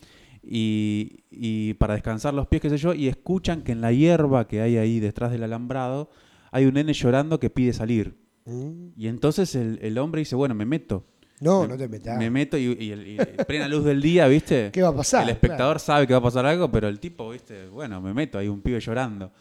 [0.43, 4.47] y, y para descansar los pies, qué sé yo, y escuchan que en la hierba
[4.47, 6.11] que hay ahí detrás del alambrado
[6.53, 8.19] hay un nene llorando que pide salir.
[8.45, 8.89] Mm.
[8.99, 11.07] Y entonces el, el hombre dice, bueno, me meto.
[11.41, 12.19] No, me, no te metas.
[12.19, 14.71] Me meto y, y plena luz del día, ¿viste?
[14.75, 15.23] ¿Qué va a pasar?
[15.25, 17.67] El espectador sabe que va a pasar algo, pero el tipo, ¿viste?
[17.69, 19.33] Bueno, me meto, hay un pibe llorando.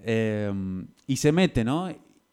[0.00, 0.52] Eh,
[1.06, 1.88] y se mete, ¿no?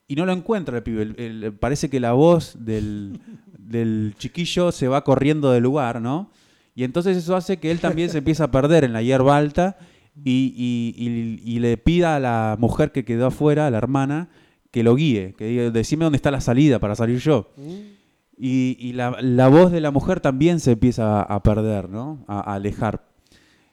[0.07, 1.01] Y no lo encuentra el pibe.
[1.03, 3.19] El- el- parece que la voz del,
[3.57, 6.31] del chiquillo se va corriendo del lugar, ¿no?
[6.75, 9.77] Y entonces eso hace que él también se empieza a perder en la hierba alta
[10.23, 14.29] y, y- y- y le pida a la mujer que quedó afuera, a la hermana,
[14.71, 17.51] que lo guíe, que diga, decime dónde está la salida para salir yo.
[17.57, 17.97] Mm.
[18.39, 22.23] Y, y la, la voz de la mujer también se empieza a, a perder, ¿no?
[22.27, 23.06] A, a alejar.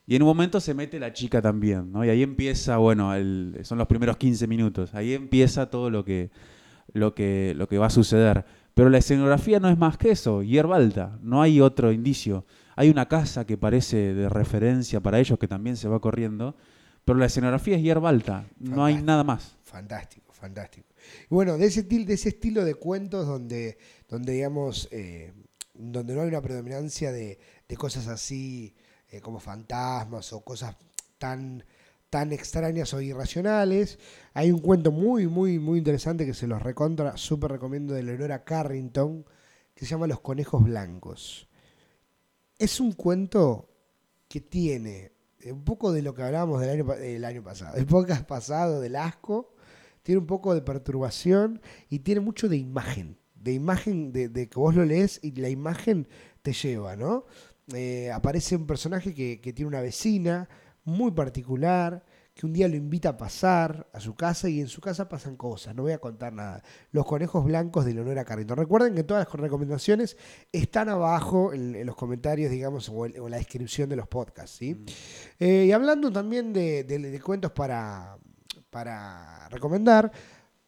[0.07, 2.05] Y en un momento se mete la chica también, ¿no?
[2.05, 4.95] Y ahí empieza, bueno, el- son los primeros 15 minutos.
[4.95, 6.31] Ahí empieza todo lo que,
[6.93, 8.45] lo que, lo que va a suceder.
[8.75, 12.45] Pero la escenografía no es más que eso, hierba alta, no hay otro indicio.
[12.77, 16.57] Hay una casa que parece de referencia para ellos que también se va corriendo,
[17.05, 19.57] pero la escenografía es hierba alta, no hay nada más.
[19.63, 20.89] Fantástico, fantástico.
[21.31, 25.33] Y bueno, de ese, de ese estilo de cuentos donde, donde digamos, eh,
[25.75, 27.39] donde no hay una predominancia de,
[27.69, 28.75] de cosas así
[29.15, 30.77] eh, como fantasmas o cosas
[31.19, 31.65] tan,
[32.11, 34.01] tan extrañas o irracionales.
[34.33, 38.43] Hay un cuento muy, muy, muy interesante que se los recontra, súper recomiendo de Leonora
[38.43, 39.25] Carrington,
[39.73, 41.49] que se llama Los Conejos Blancos.
[42.59, 43.69] Es un cuento
[44.27, 47.87] que tiene eh, un poco de lo que hablábamos del año, del año pasado, el
[47.87, 49.55] podcast pasado, del asco,
[50.03, 54.59] tiene un poco de perturbación y tiene mucho de imagen, de imagen de, de que
[54.59, 56.09] vos lo lees y la imagen
[56.43, 57.27] te lleva, ¿no?
[57.73, 60.49] Eh, aparece un personaje que, que tiene una vecina
[60.85, 64.81] muy particular, que un día lo invita a pasar a su casa y en su
[64.81, 66.63] casa pasan cosas, no voy a contar nada.
[66.91, 68.57] Los conejos blancos de Leonora Carrington.
[68.59, 70.17] Recuerden que todas las recomendaciones
[70.53, 74.09] están abajo en, en los comentarios, digamos, o en, o en la descripción de los
[74.09, 74.85] podcasts, ¿sí?
[75.39, 78.19] Eh, y hablando también de, de- de cuentos para,
[78.69, 80.11] para recomendar,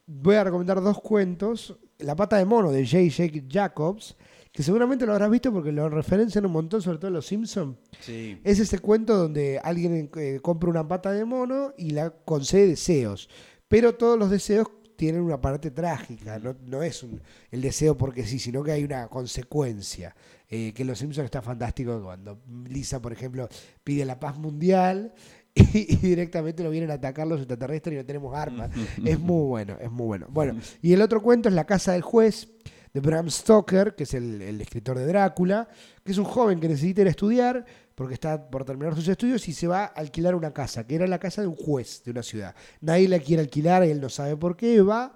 [0.07, 1.77] voy a recomendar dos cuentos.
[1.99, 2.99] La pata de mono de J.
[3.11, 3.45] J.
[3.49, 4.17] Jacobs,
[4.57, 7.77] que seguramente lo habrás visto porque lo referencian un montón, sobre todo en Los Simpsons.
[8.01, 8.41] Sí.
[8.43, 13.29] Es ese cuento donde alguien eh, compra una pata de mono y la concede deseos.
[13.69, 14.67] Pero todos los deseos
[14.97, 16.39] tienen una parte trágica.
[16.39, 20.17] No, no es un- el deseo porque sí, sino que hay una consecuencia.
[20.49, 23.51] Eh, que en Los Simpsons está fantástico cuando Lisa, por ejemplo,
[23.85, 25.13] pide la paz mundial
[25.55, 28.71] y, y directamente lo vienen a atacar los extraterrestres y no tenemos armas.
[29.05, 30.29] es muy bueno, es muy bueno.
[30.31, 32.49] Bueno, y el otro cuento es La casa del juez
[32.97, 35.69] de Bram Stoker, que es el, escritor de Drácula,
[36.03, 39.47] que es un joven que necesita ir a estudiar porque está por terminar sus estudios
[39.49, 42.13] y se va a alquilar una casa, que era la casa de un juez de
[42.13, 42.55] una ciudad.
[42.81, 45.15] Nadie la quiere alquilar, él no sabe por qué, va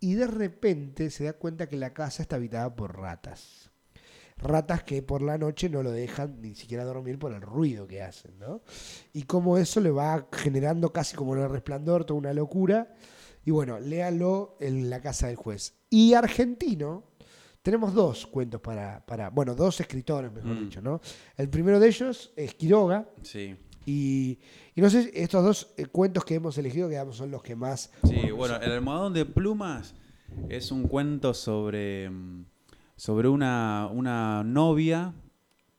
[0.00, 3.70] y de repente se da cuenta que la casa está habitada por ratas.
[4.36, 8.02] Ratas que por la noche no lo dejan ni siquiera dormir por el ruido que
[8.02, 8.62] hacen, ¿no?
[9.12, 12.92] Y como eso le va generando casi como el resplandor, toda una locura.
[13.44, 15.74] Y bueno, léanlo en la casa del juez.
[15.90, 17.09] Y argentino,
[17.62, 20.60] tenemos dos cuentos para, para bueno, dos escritores, mejor Mm.
[20.60, 21.00] dicho, ¿no?
[21.36, 23.08] El primero de ellos es Quiroga.
[23.22, 23.56] Sí.
[23.86, 24.38] Y,
[24.74, 27.56] y no sé, estos dos eh, cuentos que hemos elegido, que digamos, son los que
[27.56, 27.90] más...
[28.04, 29.94] Sí, bueno, El almohadón de plumas
[30.48, 32.44] es un cuento sobre, mm,
[32.96, 35.12] sobre una, una novia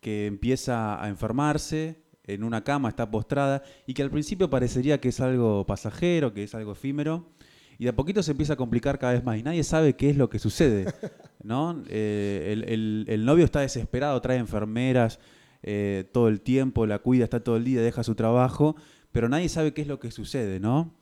[0.00, 5.08] que empieza a enfermarse en una cama, está postrada, y que al principio parecería que
[5.08, 7.30] es algo pasajero, que es algo efímero,
[7.78, 10.10] y de a poquito se empieza a complicar cada vez más, y nadie sabe qué
[10.10, 10.86] es lo que sucede,
[11.42, 11.82] ¿no?
[11.88, 15.18] Eh, el, el- el novio está desesperado, trae enfermeras
[15.62, 18.76] eh, todo el tiempo, la cuida, está todo el día, deja su trabajo,
[19.12, 20.94] pero nadie sabe qué es lo que sucede, ¿no?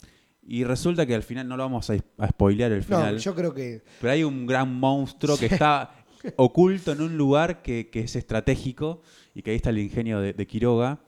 [0.46, 3.34] Y resulta que al final, no lo vamos a, a spoilear el No, final, yo
[3.34, 3.82] creo que...
[4.00, 5.94] pero hay un gran monstruo que está
[6.36, 9.02] oculto en un lugar que, que es estratégico
[9.34, 10.98] y que ahí está el ingenio de, de Quiroga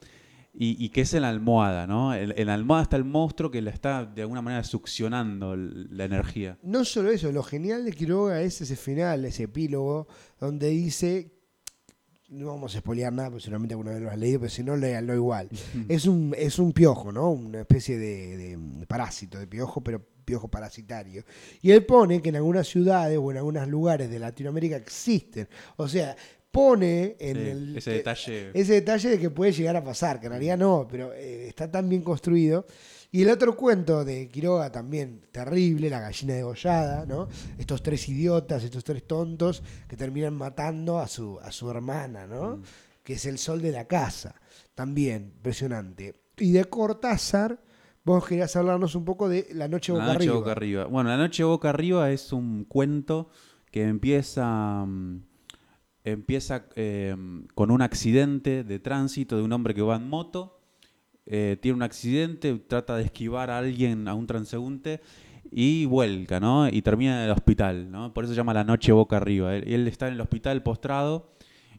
[0.54, 2.14] y, y que es en la almohada, ¿no?
[2.14, 6.04] En, en la almohada está el monstruo que la está de alguna manera succionando la
[6.04, 6.58] energía.
[6.62, 11.32] No solo eso, lo genial de Quiroga es ese final, ese epílogo, donde dice,
[12.28, 14.76] no vamos a spoilear nada, porque seguramente alguna vez lo has leído, pero si no,
[14.76, 15.48] léanlo igual.
[15.88, 17.30] es, un, es un piojo, ¿no?
[17.30, 21.24] Una especie de, de parásito, de piojo, pero piojo parasitario.
[21.60, 25.48] Y él pone que en algunas ciudades o en algunos lugares de Latinoamérica existen.
[25.76, 26.16] O sea,
[26.52, 27.76] pone en Sí, el...
[27.78, 28.50] ese detalle.
[28.54, 31.70] ese detalle de que puede llegar a pasar, que en realidad no, pero eh, está
[31.70, 32.66] tan bien construido.
[33.10, 37.28] Y el otro cuento de Quiroga también terrible, la gallina degollada, ¿no?
[37.58, 42.56] Estos tres idiotas, estos tres tontos que terminan matando a su, a su hermana, ¿no?
[42.58, 42.62] Mm.
[43.02, 44.34] Que es el sol de la casa.
[44.74, 46.14] También, impresionante.
[46.38, 47.60] Y de Cortázar,
[48.04, 50.34] vos querías hablarnos un poco de La Noche Boca La noche Arriba.
[50.36, 50.84] boca arriba.
[50.86, 53.28] Bueno, La noche boca arriba es un cuento
[53.70, 55.22] que empieza, mm,
[56.04, 57.16] empieza eh,
[57.54, 60.60] con un accidente de tránsito de un hombre que va en moto,
[61.26, 65.00] eh, tiene un accidente, trata de esquivar a alguien, a un transeúnte,
[65.50, 66.68] y vuelca, ¿no?
[66.68, 68.14] Y termina en el hospital, ¿no?
[68.14, 69.54] Por eso se llama La noche boca arriba.
[69.54, 71.32] Él, está en el hospital postrado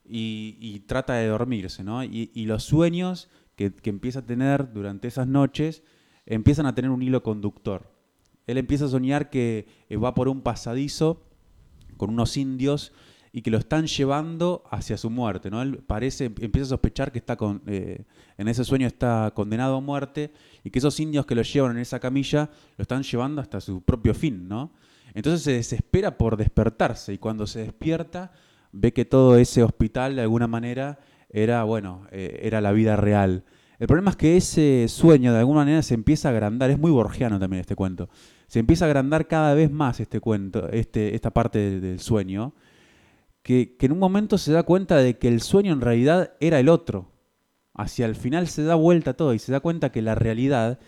[0.05, 2.03] y, y trata de dormirse, ¿no?
[2.03, 5.83] Y, y los sueños que, que empieza a tener durante esas noches
[6.25, 7.91] empiezan a tener un hilo conductor.
[8.47, 11.23] Él empieza a soñar que eh, va por un pasadizo
[11.97, 12.91] con unos indios
[13.35, 15.63] y que lo están llevando hacia su muerte, ¿no?
[15.63, 18.05] Él parece, empieza a sospechar que está con, eh,
[18.37, 20.31] en ese sueño está condenado a muerte
[20.63, 23.81] y que esos indios que lo llevan en esa camilla lo están llevando hasta su
[23.81, 24.71] propio fin, ¿no?
[25.15, 28.31] Entonces se desespera por despertarse y cuando se despierta
[28.71, 33.43] ve que todo ese hospital de alguna manera era, bueno, eh, era la vida real.
[33.79, 36.91] El problema es que ese sueño de alguna manera se empieza a agrandar, es muy
[36.91, 38.09] borgiano también este cuento.
[38.45, 42.53] Se empieza a agrandar cada vez más este cuento, este, esta parte del, del sueño,
[43.43, 46.59] que, que en un momento se da cuenta de que el sueño en realidad era
[46.59, 47.11] el otro.
[47.75, 50.79] Hacia el final se da vuelta todo y se da cuenta que la realidad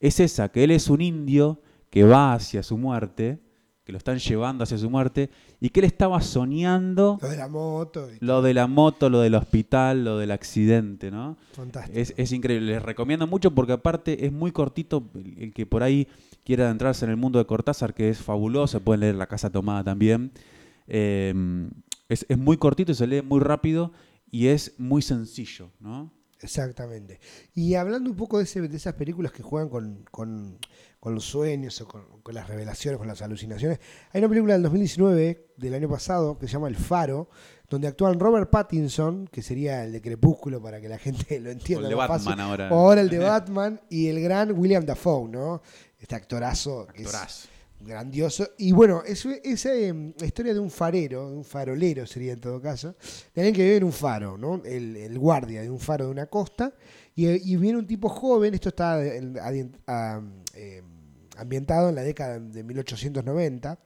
[0.00, 3.40] es esa, que él es un indio que va hacia su muerte,
[3.84, 7.48] que lo están llevando hacia su muerte, y que él estaba soñando Lo de la
[7.48, 8.08] moto.
[8.12, 11.38] y- lo de la moto, lo del hospital, lo del accidente, ¿no?
[11.52, 11.98] Fantástico.
[11.98, 15.82] Es, es increíble, les recomiendo mucho porque aparte es muy cortito, el el que por
[15.82, 16.06] ahí
[16.44, 19.82] quiera adentrarse en el mundo de Cortázar, que es fabuloso, pueden leer La Casa Tomada
[19.84, 20.32] también,
[20.88, 21.32] eh,
[22.08, 23.92] es, es muy cortito, se lee muy rápido
[24.30, 26.12] y es muy sencillo, ¿no?
[26.40, 27.18] Exactamente.
[27.54, 30.58] Y hablando un poco de, ese- de esas películas que juegan con, con-
[31.00, 33.78] con los sueños o con, con las revelaciones, con las alucinaciones,
[34.12, 37.28] hay una película del 2019, del año pasado, que se llama El Faro,
[37.70, 41.52] donde actúan Robert Pattinson, que sería el de Crepúsculo para que la gente lo O
[41.52, 41.84] entienda.
[41.84, 42.68] el de Batman fácil, ahora.
[42.70, 45.62] o ahora el de Batman, y el gran William Dafoe, ¿no?
[45.98, 47.48] Este actorazo que es Actorazo.
[47.80, 48.48] Grandioso.
[48.58, 52.60] Y bueno, es esa eh, historia de un farero, de un farolero sería en todo
[52.60, 52.94] caso,
[53.34, 54.62] de alguien que vive en un faro, ¿no?
[54.64, 56.72] El, el guardia de un faro de una costa,
[57.14, 60.22] y, y viene un tipo joven, esto está a-
[60.54, 60.82] eh,
[61.36, 63.78] ambientado en la década de 1890,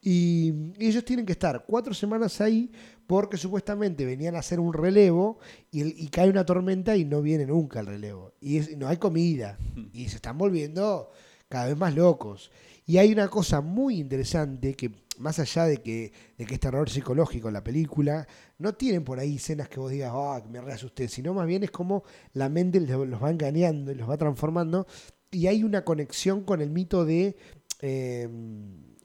[0.00, 2.70] y ellos tienen que estar cuatro semanas ahí
[3.06, 5.38] porque supuestamente venían a hacer un relevo
[5.72, 8.32] y, cae una tormenta y no viene nunca el relevo.
[8.40, 9.58] Y es- no hay comida.
[9.92, 11.10] Y se están volviendo
[11.48, 12.52] cada vez más locos.
[12.88, 17.54] Y hay una cosa muy interesante que, más allá de que, de que psicológico en
[17.54, 21.46] la película, no tienen por ahí escenas que vos digas, ah, me reasusté, sino más
[21.46, 24.86] bien es como la mente los va engañando y los va transformando.
[25.30, 27.36] Y hay una conexión con el mito de
[27.82, 28.26] eh,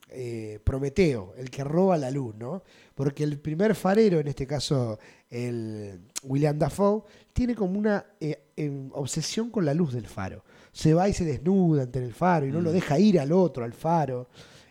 [0.07, 2.63] eh, Prometeo, el que roba la luz, ¿no?
[2.95, 4.97] Porque el primer farero, en este caso
[5.29, 10.45] el William Dafoe, tiene como una eh, em, obsesión con la luz del faro.
[10.73, 12.73] Se va y se desnuda ante el faro y no lo Mm.
[12.73, 14.27] deja ir al otro, al faro.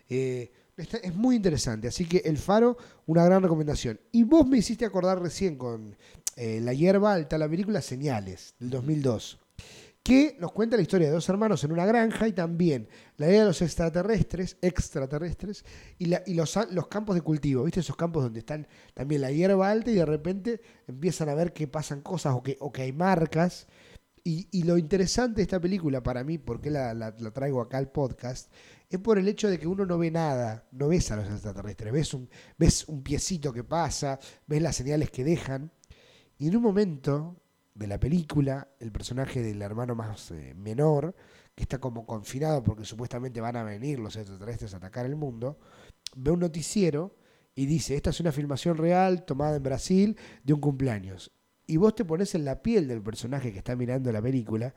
[0.07, 3.99] Eh, está- es muy interesante, así que el faro, una gran recomendación.
[4.11, 5.95] Y vos me hiciste acordar recién con
[6.35, 9.39] eh, La hierba alta, la película Señales, del 2002
[10.01, 13.39] que nos cuenta la historia de dos hermanos en una granja y también la idea
[13.41, 15.63] de los extraterrestres, extraterrestres,
[15.97, 17.79] y, la- y los, los campos de cultivo, ¿viste?
[17.79, 21.67] Esos campos donde están también la hierba alta y de repente empiezan a ver que
[21.67, 23.67] pasan cosas o que, o que hay marcas.
[24.25, 27.77] Y, y lo interesante de esta película para mí, porque la, la- la traigo acá
[27.77, 28.49] al podcast,
[28.89, 31.91] es por el hecho de que uno no ve nada, no ves a los extraterrestres,
[31.91, 35.71] ves un, ves un piecito que pasa, ves las señales que dejan,
[36.37, 37.41] y en un momento
[37.75, 41.15] de la película, el personaje del hermano más eh, menor,
[41.55, 45.59] que está como confinado porque supuestamente van a venir los extraterrestres a atacar el mundo,
[46.15, 47.15] ve un noticiero
[47.55, 51.31] y dice, esta es una filmación real tomada en Brasil de un cumpleaños.
[51.67, 54.73] Y vos te pones en la piel del personaje que está mirando la película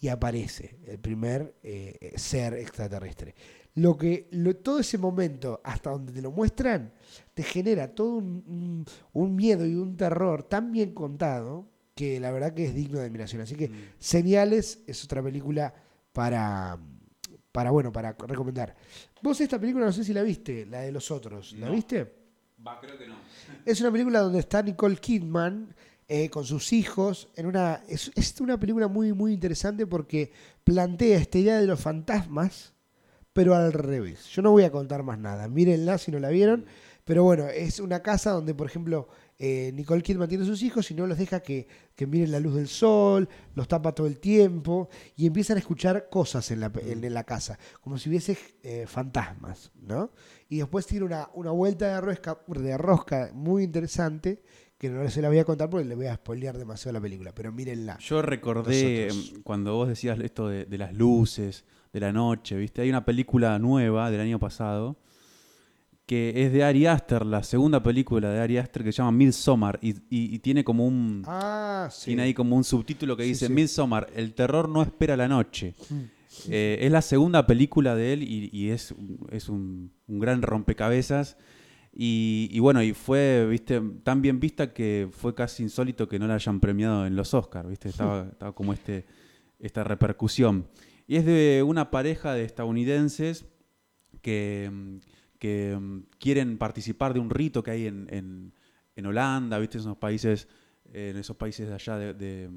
[0.00, 3.34] y aparece el primer eh, ser extraterrestre.
[3.74, 6.92] Lo que, lo- todo ese momento, hasta donde te lo muestran,
[7.34, 12.30] te genera todo un, un- un miedo y un terror tan bien contado que la
[12.32, 13.42] verdad que es digno de admiración.
[13.42, 13.72] Así que Mm.
[13.98, 15.72] Señales es otra película
[16.12, 16.78] para,
[17.52, 18.74] para bueno, para recomendar.
[19.22, 21.52] Vos esta película no sé si la viste, la de los otros.
[21.52, 21.72] ¿La No.
[21.72, 22.12] viste?
[22.66, 23.14] Va, creo que no.
[23.64, 25.74] Es una película donde está Nicole Kidman
[26.14, 27.28] eh, con sus hijos.
[27.36, 30.30] En una, es, es una película muy, muy interesante porque
[30.62, 32.74] plantea esta idea de los fantasmas,
[33.32, 34.26] pero al revés.
[34.26, 35.48] Yo no voy a contar más nada.
[35.48, 36.66] Mírenla si no la vieron.
[37.06, 40.94] Pero bueno, es una casa donde, por ejemplo, eh, Nicole Kidman tiene sus hijos y
[40.94, 44.90] no los deja que, que miren la luz del sol, los tapa todo el tiempo
[45.16, 48.84] y empiezan a escuchar cosas en la, en, en la casa, como si hubiese eh,
[48.86, 50.12] fantasmas, ¿no?
[50.50, 54.42] Y después tiene una, una vuelta de rosca, de rosca muy interesante
[54.82, 57.32] que no se la voy a contar porque le voy a spoilear demasiado la película,
[57.34, 57.98] pero mírenla.
[57.98, 59.32] Yo recordé Nosotros.
[59.36, 62.82] em, cuando vos decías esto de, de las luces, de la noche, ¿viste?
[62.82, 64.96] Hay una película nueva del año pasado
[66.04, 69.78] que es de Ari Aster, la segunda película de Ari Aster que se llama Midsommar
[69.80, 72.06] y, y- y tiene como un Ah, sí.
[72.06, 73.52] tiene ahí como un subtítulo que Sí, dice sí.
[73.52, 75.74] Midsommar, el terror no espera la noche.
[75.88, 75.94] Mm.
[76.50, 78.94] Eh, es la segunda película de él y, y es,
[79.30, 81.36] es un, un gran rompecabezas.
[81.94, 86.26] Y, y bueno, y fue, viste, tan bien vista que fue casi insólito que no
[86.26, 89.04] la hayan premiado en los Oscars, viste, estaba, estaba como este,
[89.58, 90.66] esta repercusión.
[91.06, 93.44] Y es de una pareja de estadounidenses
[94.22, 94.70] que,
[95.38, 95.78] que
[96.18, 98.54] quieren participar de un rito que hay en, en,
[98.96, 100.48] en Holanda, viste, en esos países,
[100.94, 102.50] en esos países de allá de, de-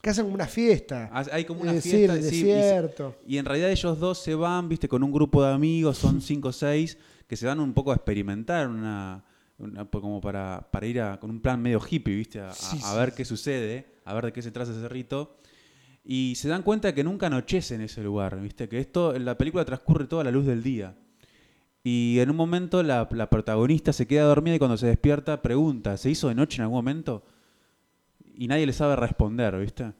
[0.00, 1.10] Que hacen como una fiesta.
[1.12, 3.16] Ah, hay como una Es fiesta sí, y desierto.
[3.26, 6.48] y en realidad ellos dos se van, viste, con un grupo de amigos, son cinco
[6.48, 6.96] o seis,
[7.30, 9.22] que se van un poco a experimentar, una,
[9.58, 12.76] una- como para, para ir a- con un plan medio hippie, viste, a, a- Sí,
[12.82, 13.16] a sí, ver sí.
[13.18, 15.36] qué sucede, a ver de qué se trata ese rito.
[16.04, 19.64] Y se dan cuenta que nunca anochece en ese lugar, viste, que esto, la película
[19.64, 20.96] transcurre toda a la luz del día.
[21.84, 25.96] Y en un momento la, la protagonista se queda dormida y cuando se despierta pregunta,
[25.98, 27.22] ¿se hizo de noche en algún momento?
[28.34, 29.92] Y nadie le sabe responder, ¿viste?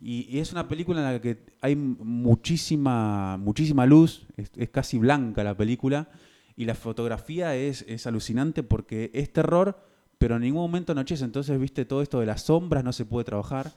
[0.00, 4.98] Y, y es una película en la que hay muchísima, muchísima luz, es, es casi
[4.98, 6.08] blanca la película,
[6.56, 9.78] y la fotografía es, es alucinante porque es terror,
[10.18, 11.24] pero en ningún momento anochece.
[11.24, 13.72] Entonces, viste, todo esto de las sombras no se puede trabajar.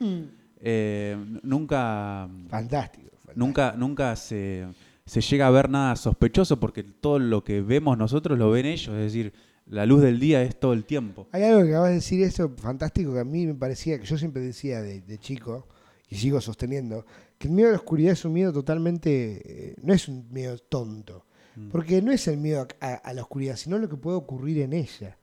[0.61, 3.09] Eh, n- nunca, Fantástico.
[3.17, 3.33] fantástico.
[3.35, 4.65] nunca, nunca se,
[5.05, 8.89] se llega a ver nada sospechoso porque todo lo que vemos nosotros lo ven ellos.
[8.95, 9.33] Es decir,
[9.67, 11.27] la luz del día es todo el tiempo.
[11.31, 14.17] Hay algo que acabas de decir eso fantástico que a mí me parecía, que yo
[14.17, 15.67] siempre decía de, de chico,
[16.09, 17.05] y sigo sosteniendo,
[17.39, 20.55] que el miedo a la oscuridad es un miedo totalmente, eh, no es un miedo
[20.59, 21.69] tonto, Mm.
[21.69, 24.59] porque no es el miedo a, a- a la oscuridad, sino lo que puede ocurrir
[24.61, 25.17] en ella.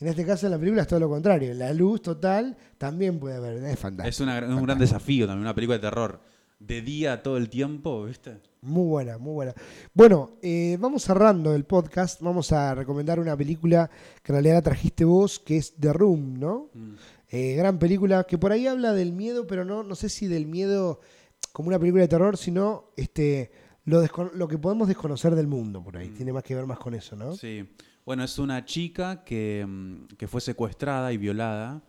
[0.00, 3.36] En este caso en la película es todo lo contrario, la luz total también puede
[3.36, 4.08] haber, es fantástico.
[4.08, 6.20] Es una- un gran desafío también, una película de terror.
[6.60, 8.38] De día todo el tiempo, ¿viste?
[8.62, 9.54] Muy buena, muy buena.
[9.94, 12.20] Bueno, eh, vamos cerrando el podcast.
[12.20, 13.88] Vamos a recomendar una película
[14.24, 16.68] que en realidad la trajiste vos, que es The Room, ¿no?
[17.30, 20.46] Eh, gran película que por ahí habla del miedo, pero no, no sé si del
[20.46, 21.00] miedo
[21.52, 23.52] como una película de terror, sino este
[23.88, 26.08] lo, lo que podemos desconocer del mundo por ahí.
[26.10, 26.14] Mm.
[26.14, 27.34] Tiene más que ver más con eso, ¿no?
[27.34, 27.64] Sí.
[28.04, 31.82] Bueno, es una chica que, mm, que fue secuestrada y violada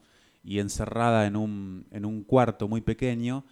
[0.44, 3.46] y encerrada en un, en un cuarto muy pequeño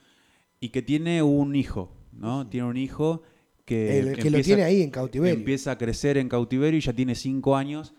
[0.60, 2.48] y que tiene un hijo, ¿no?
[2.48, 3.22] Tiene un hijo
[3.66, 5.36] que, El que lo empieza- tiene ahí en cautiverio.
[5.38, 7.94] Empieza a crecer en cautiverio y ya tiene cinco años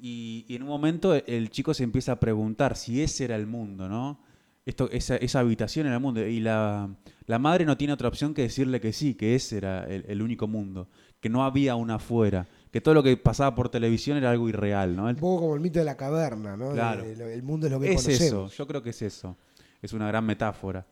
[0.00, 3.46] y, y en un momento el chico se empieza a preguntar si ese era el
[3.46, 4.20] mundo, ¿no?
[4.68, 6.26] Esto, esa, esa habitación era el mundo.
[6.26, 6.90] Y la,
[7.26, 10.20] la madre no tiene otra opción que decirle que sí, que ese era el, el
[10.20, 10.88] único mundo,
[11.20, 14.94] que no había una afuera, que todo lo que pasaba por televisión era algo irreal,
[14.94, 15.04] ¿no?
[15.04, 16.72] Un El- poco como el mito de la caverna, ¿no?
[16.72, 17.02] Claro.
[17.02, 18.52] de lo- el mundo es lo que es conocemos.
[18.52, 19.36] eso, yo creo que es eso.
[19.80, 20.86] Es una gran metáfora.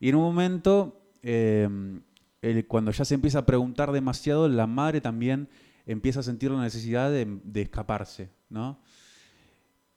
[0.00, 1.68] Y en un momento, eh,
[2.40, 5.48] el- cuando ya se empieza a preguntar demasiado, la madre también
[5.86, 8.80] empieza a sentir la necesidad de, de escaparse, ¿no?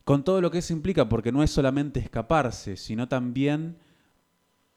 [0.05, 3.77] Con todo lo que eso implica, porque no es solamente escaparse, sino también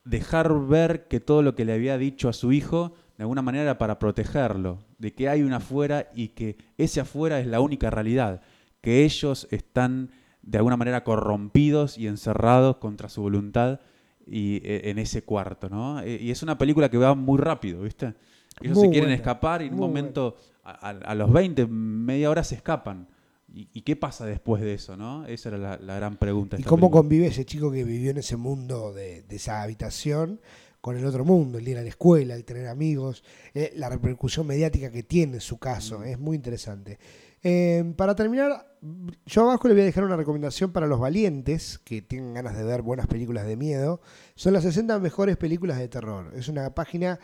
[0.04, 3.64] dejar ver que todo lo que le había dicho a su hijo, de alguna manera
[3.64, 7.90] era para protegerlo, de que hay un afuera y que ese afuera es la única
[7.90, 8.40] realidad,
[8.80, 10.10] que ellos están
[10.40, 13.80] de alguna manera corrompidos y encerrados contra su voluntad
[14.26, 16.00] y eh, en ese cuarto, ¿no?
[16.00, 18.14] Eh, Y es una película que va muy rápido, ¿viste?
[18.62, 22.42] Ellos Muy se quieren buena, escapar y en un momento, a los 20, media hora
[22.42, 23.06] se escapan.
[23.52, 25.24] ¿Y, y qué pasa después de eso, no?
[25.26, 26.56] Esa era la, la gran pregunta.
[26.58, 27.00] ¿Y cómo película.
[27.00, 30.40] convive ese chico que vivió en ese mundo de, de esa habitación
[30.80, 31.58] con el otro mundo?
[31.58, 33.24] El ir a la escuela, el tener amigos,
[33.54, 36.02] eh, la repercusión mediática que tiene su caso.
[36.04, 36.98] Es muy interesante.
[37.42, 38.76] Eh, para terminar,
[39.24, 42.64] yo abajo le voy a dejar una recomendación para los valientes que tengan ganas de
[42.64, 44.00] ver buenas películas de miedo.
[44.34, 46.32] Son las 60 mejores películas de terror.
[46.34, 47.18] Es una página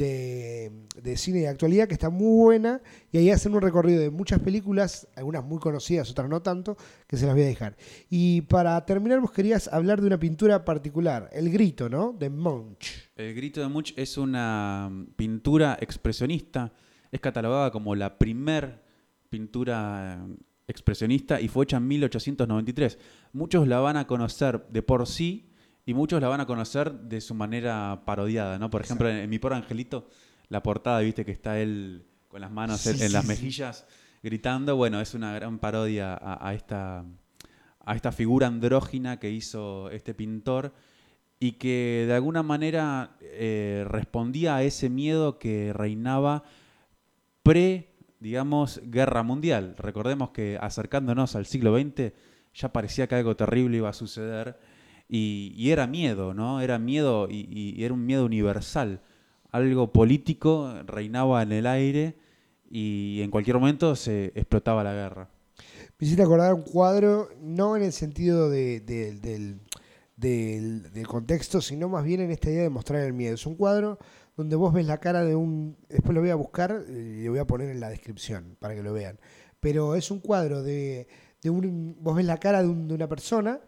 [0.00, 2.80] de, cine de actualidad que está muy buena
[3.12, 6.76] y ahí hacen un recorrido de muchas películas, algunas muy conocidas, otras no tanto,
[7.06, 7.76] que se las voy a dejar.
[8.08, 12.12] Y para terminar, vos querías hablar de una pintura particular, El Grito, ¿no?
[12.12, 13.10] De Munch.
[13.14, 16.72] El grito de Munch es una pintura expresionista.
[17.12, 18.82] Es catalogada como la primer
[19.28, 20.36] pintura eh,
[20.66, 22.98] expresionista y fue hecha en 1893.
[23.34, 25.49] Muchos la van a conocer de por sí
[25.86, 28.70] y muchos la van a conocer de su manera parodiada, ¿no?
[28.70, 30.08] Por ejemplo, en, en Mi Pobre Angelito,
[30.48, 33.28] la portada, viste que está él con las manos Sí, en, las sí.
[33.28, 33.86] mejillas
[34.22, 34.76] gritando.
[34.76, 37.04] Bueno, es una gran parodia a, a esta,
[37.84, 40.72] a esta figura andrógina que hizo este pintor
[41.38, 46.44] y que de alguna manera eh, respondía a ese miedo que reinaba
[47.42, 49.74] pre, digamos, guerra mundial.
[49.78, 52.12] Recordemos que acercándonos al siglo XX
[52.54, 54.58] ya parecía que algo terrible iba a suceder
[55.10, 56.60] y, y era miedo, ¿no?
[56.60, 59.00] Era miedo y, y era un miedo universal.
[59.50, 62.14] Algo político reinaba en el aire
[62.70, 65.28] y en cualquier momento se explotaba la guerra.
[65.98, 69.58] Me hiciste acordar un cuadro, no en el sentido de- de- del,
[70.16, 73.34] del- del contexto, sino más bien en esta idea de mostrar el miedo.
[73.34, 73.98] Es un cuadro
[74.36, 75.76] donde vos ves la cara de un...
[75.88, 78.82] Después lo voy a buscar y lo voy a poner en la descripción para que
[78.84, 79.18] lo vean.
[79.58, 81.08] Pero es un cuadro de,
[81.42, 81.96] de un...
[82.00, 83.60] Vos ves la cara de, un- de una persona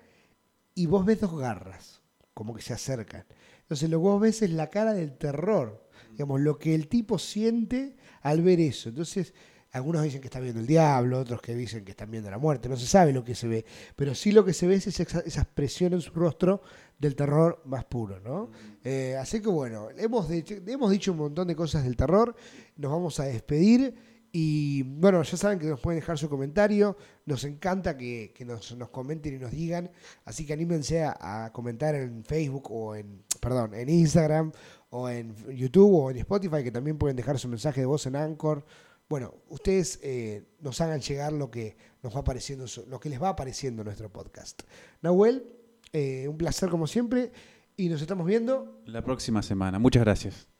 [0.75, 2.03] y vos ves dos garras,
[2.35, 3.25] como que se acercan.
[3.61, 7.19] Entonces lo que vos ves es la cara del terror, digamos, lo que el tipo
[7.19, 8.91] siente al ver eso.
[8.91, 9.35] Entonces,
[9.73, 12.69] algunos dicen que está viendo el diablo, otros que dicen que están viendo la muerte,
[12.69, 13.65] no se sabe lo que se ve,
[13.97, 16.61] pero sí lo que se ve es esa, expresión en su rostro
[16.99, 18.51] del terror más puro, ¿no?
[18.85, 22.37] Eh, así que bueno, hemos, hemos dicho un montón de cosas del terror,
[22.77, 27.45] nos vamos a despedir y bueno, ya saben que nos pueden dejar su comentario, nos
[27.45, 29.91] encanta que, que nos, nos comenten y nos digan,
[30.25, 34.53] así que anímense a, a comentar en Facebook o en, perdón, en Instagram
[34.89, 38.17] o en YouTube o en Spotify, que también pueden dejar su mensaje de voz en
[38.17, 38.65] Anchor.
[39.09, 43.31] bueno, ustedes eh, nos hagan llegar lo que nos va apareciendo, lo que les va
[43.31, 44.63] apareciendo en nuestro podcast.
[45.03, 45.45] Nahuel,
[45.93, 47.33] eh, un placer como siempre
[47.77, 49.79] y nos estamos viendo la próxima semana.
[49.79, 50.52] Muchas gracias.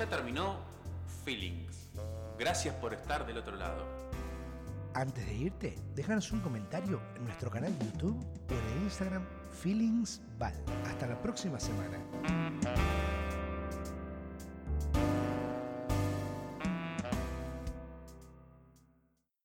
[0.00, 0.56] Ya terminó
[1.26, 1.90] Feelings.
[2.38, 3.84] Gracias por estar del otro lado.
[4.94, 8.16] Antes de irte, déjanos un comentario en nuestro canal de YouTube
[8.48, 10.54] o en el Instagram Feelingsval.
[10.86, 11.98] Hasta la próxima semana.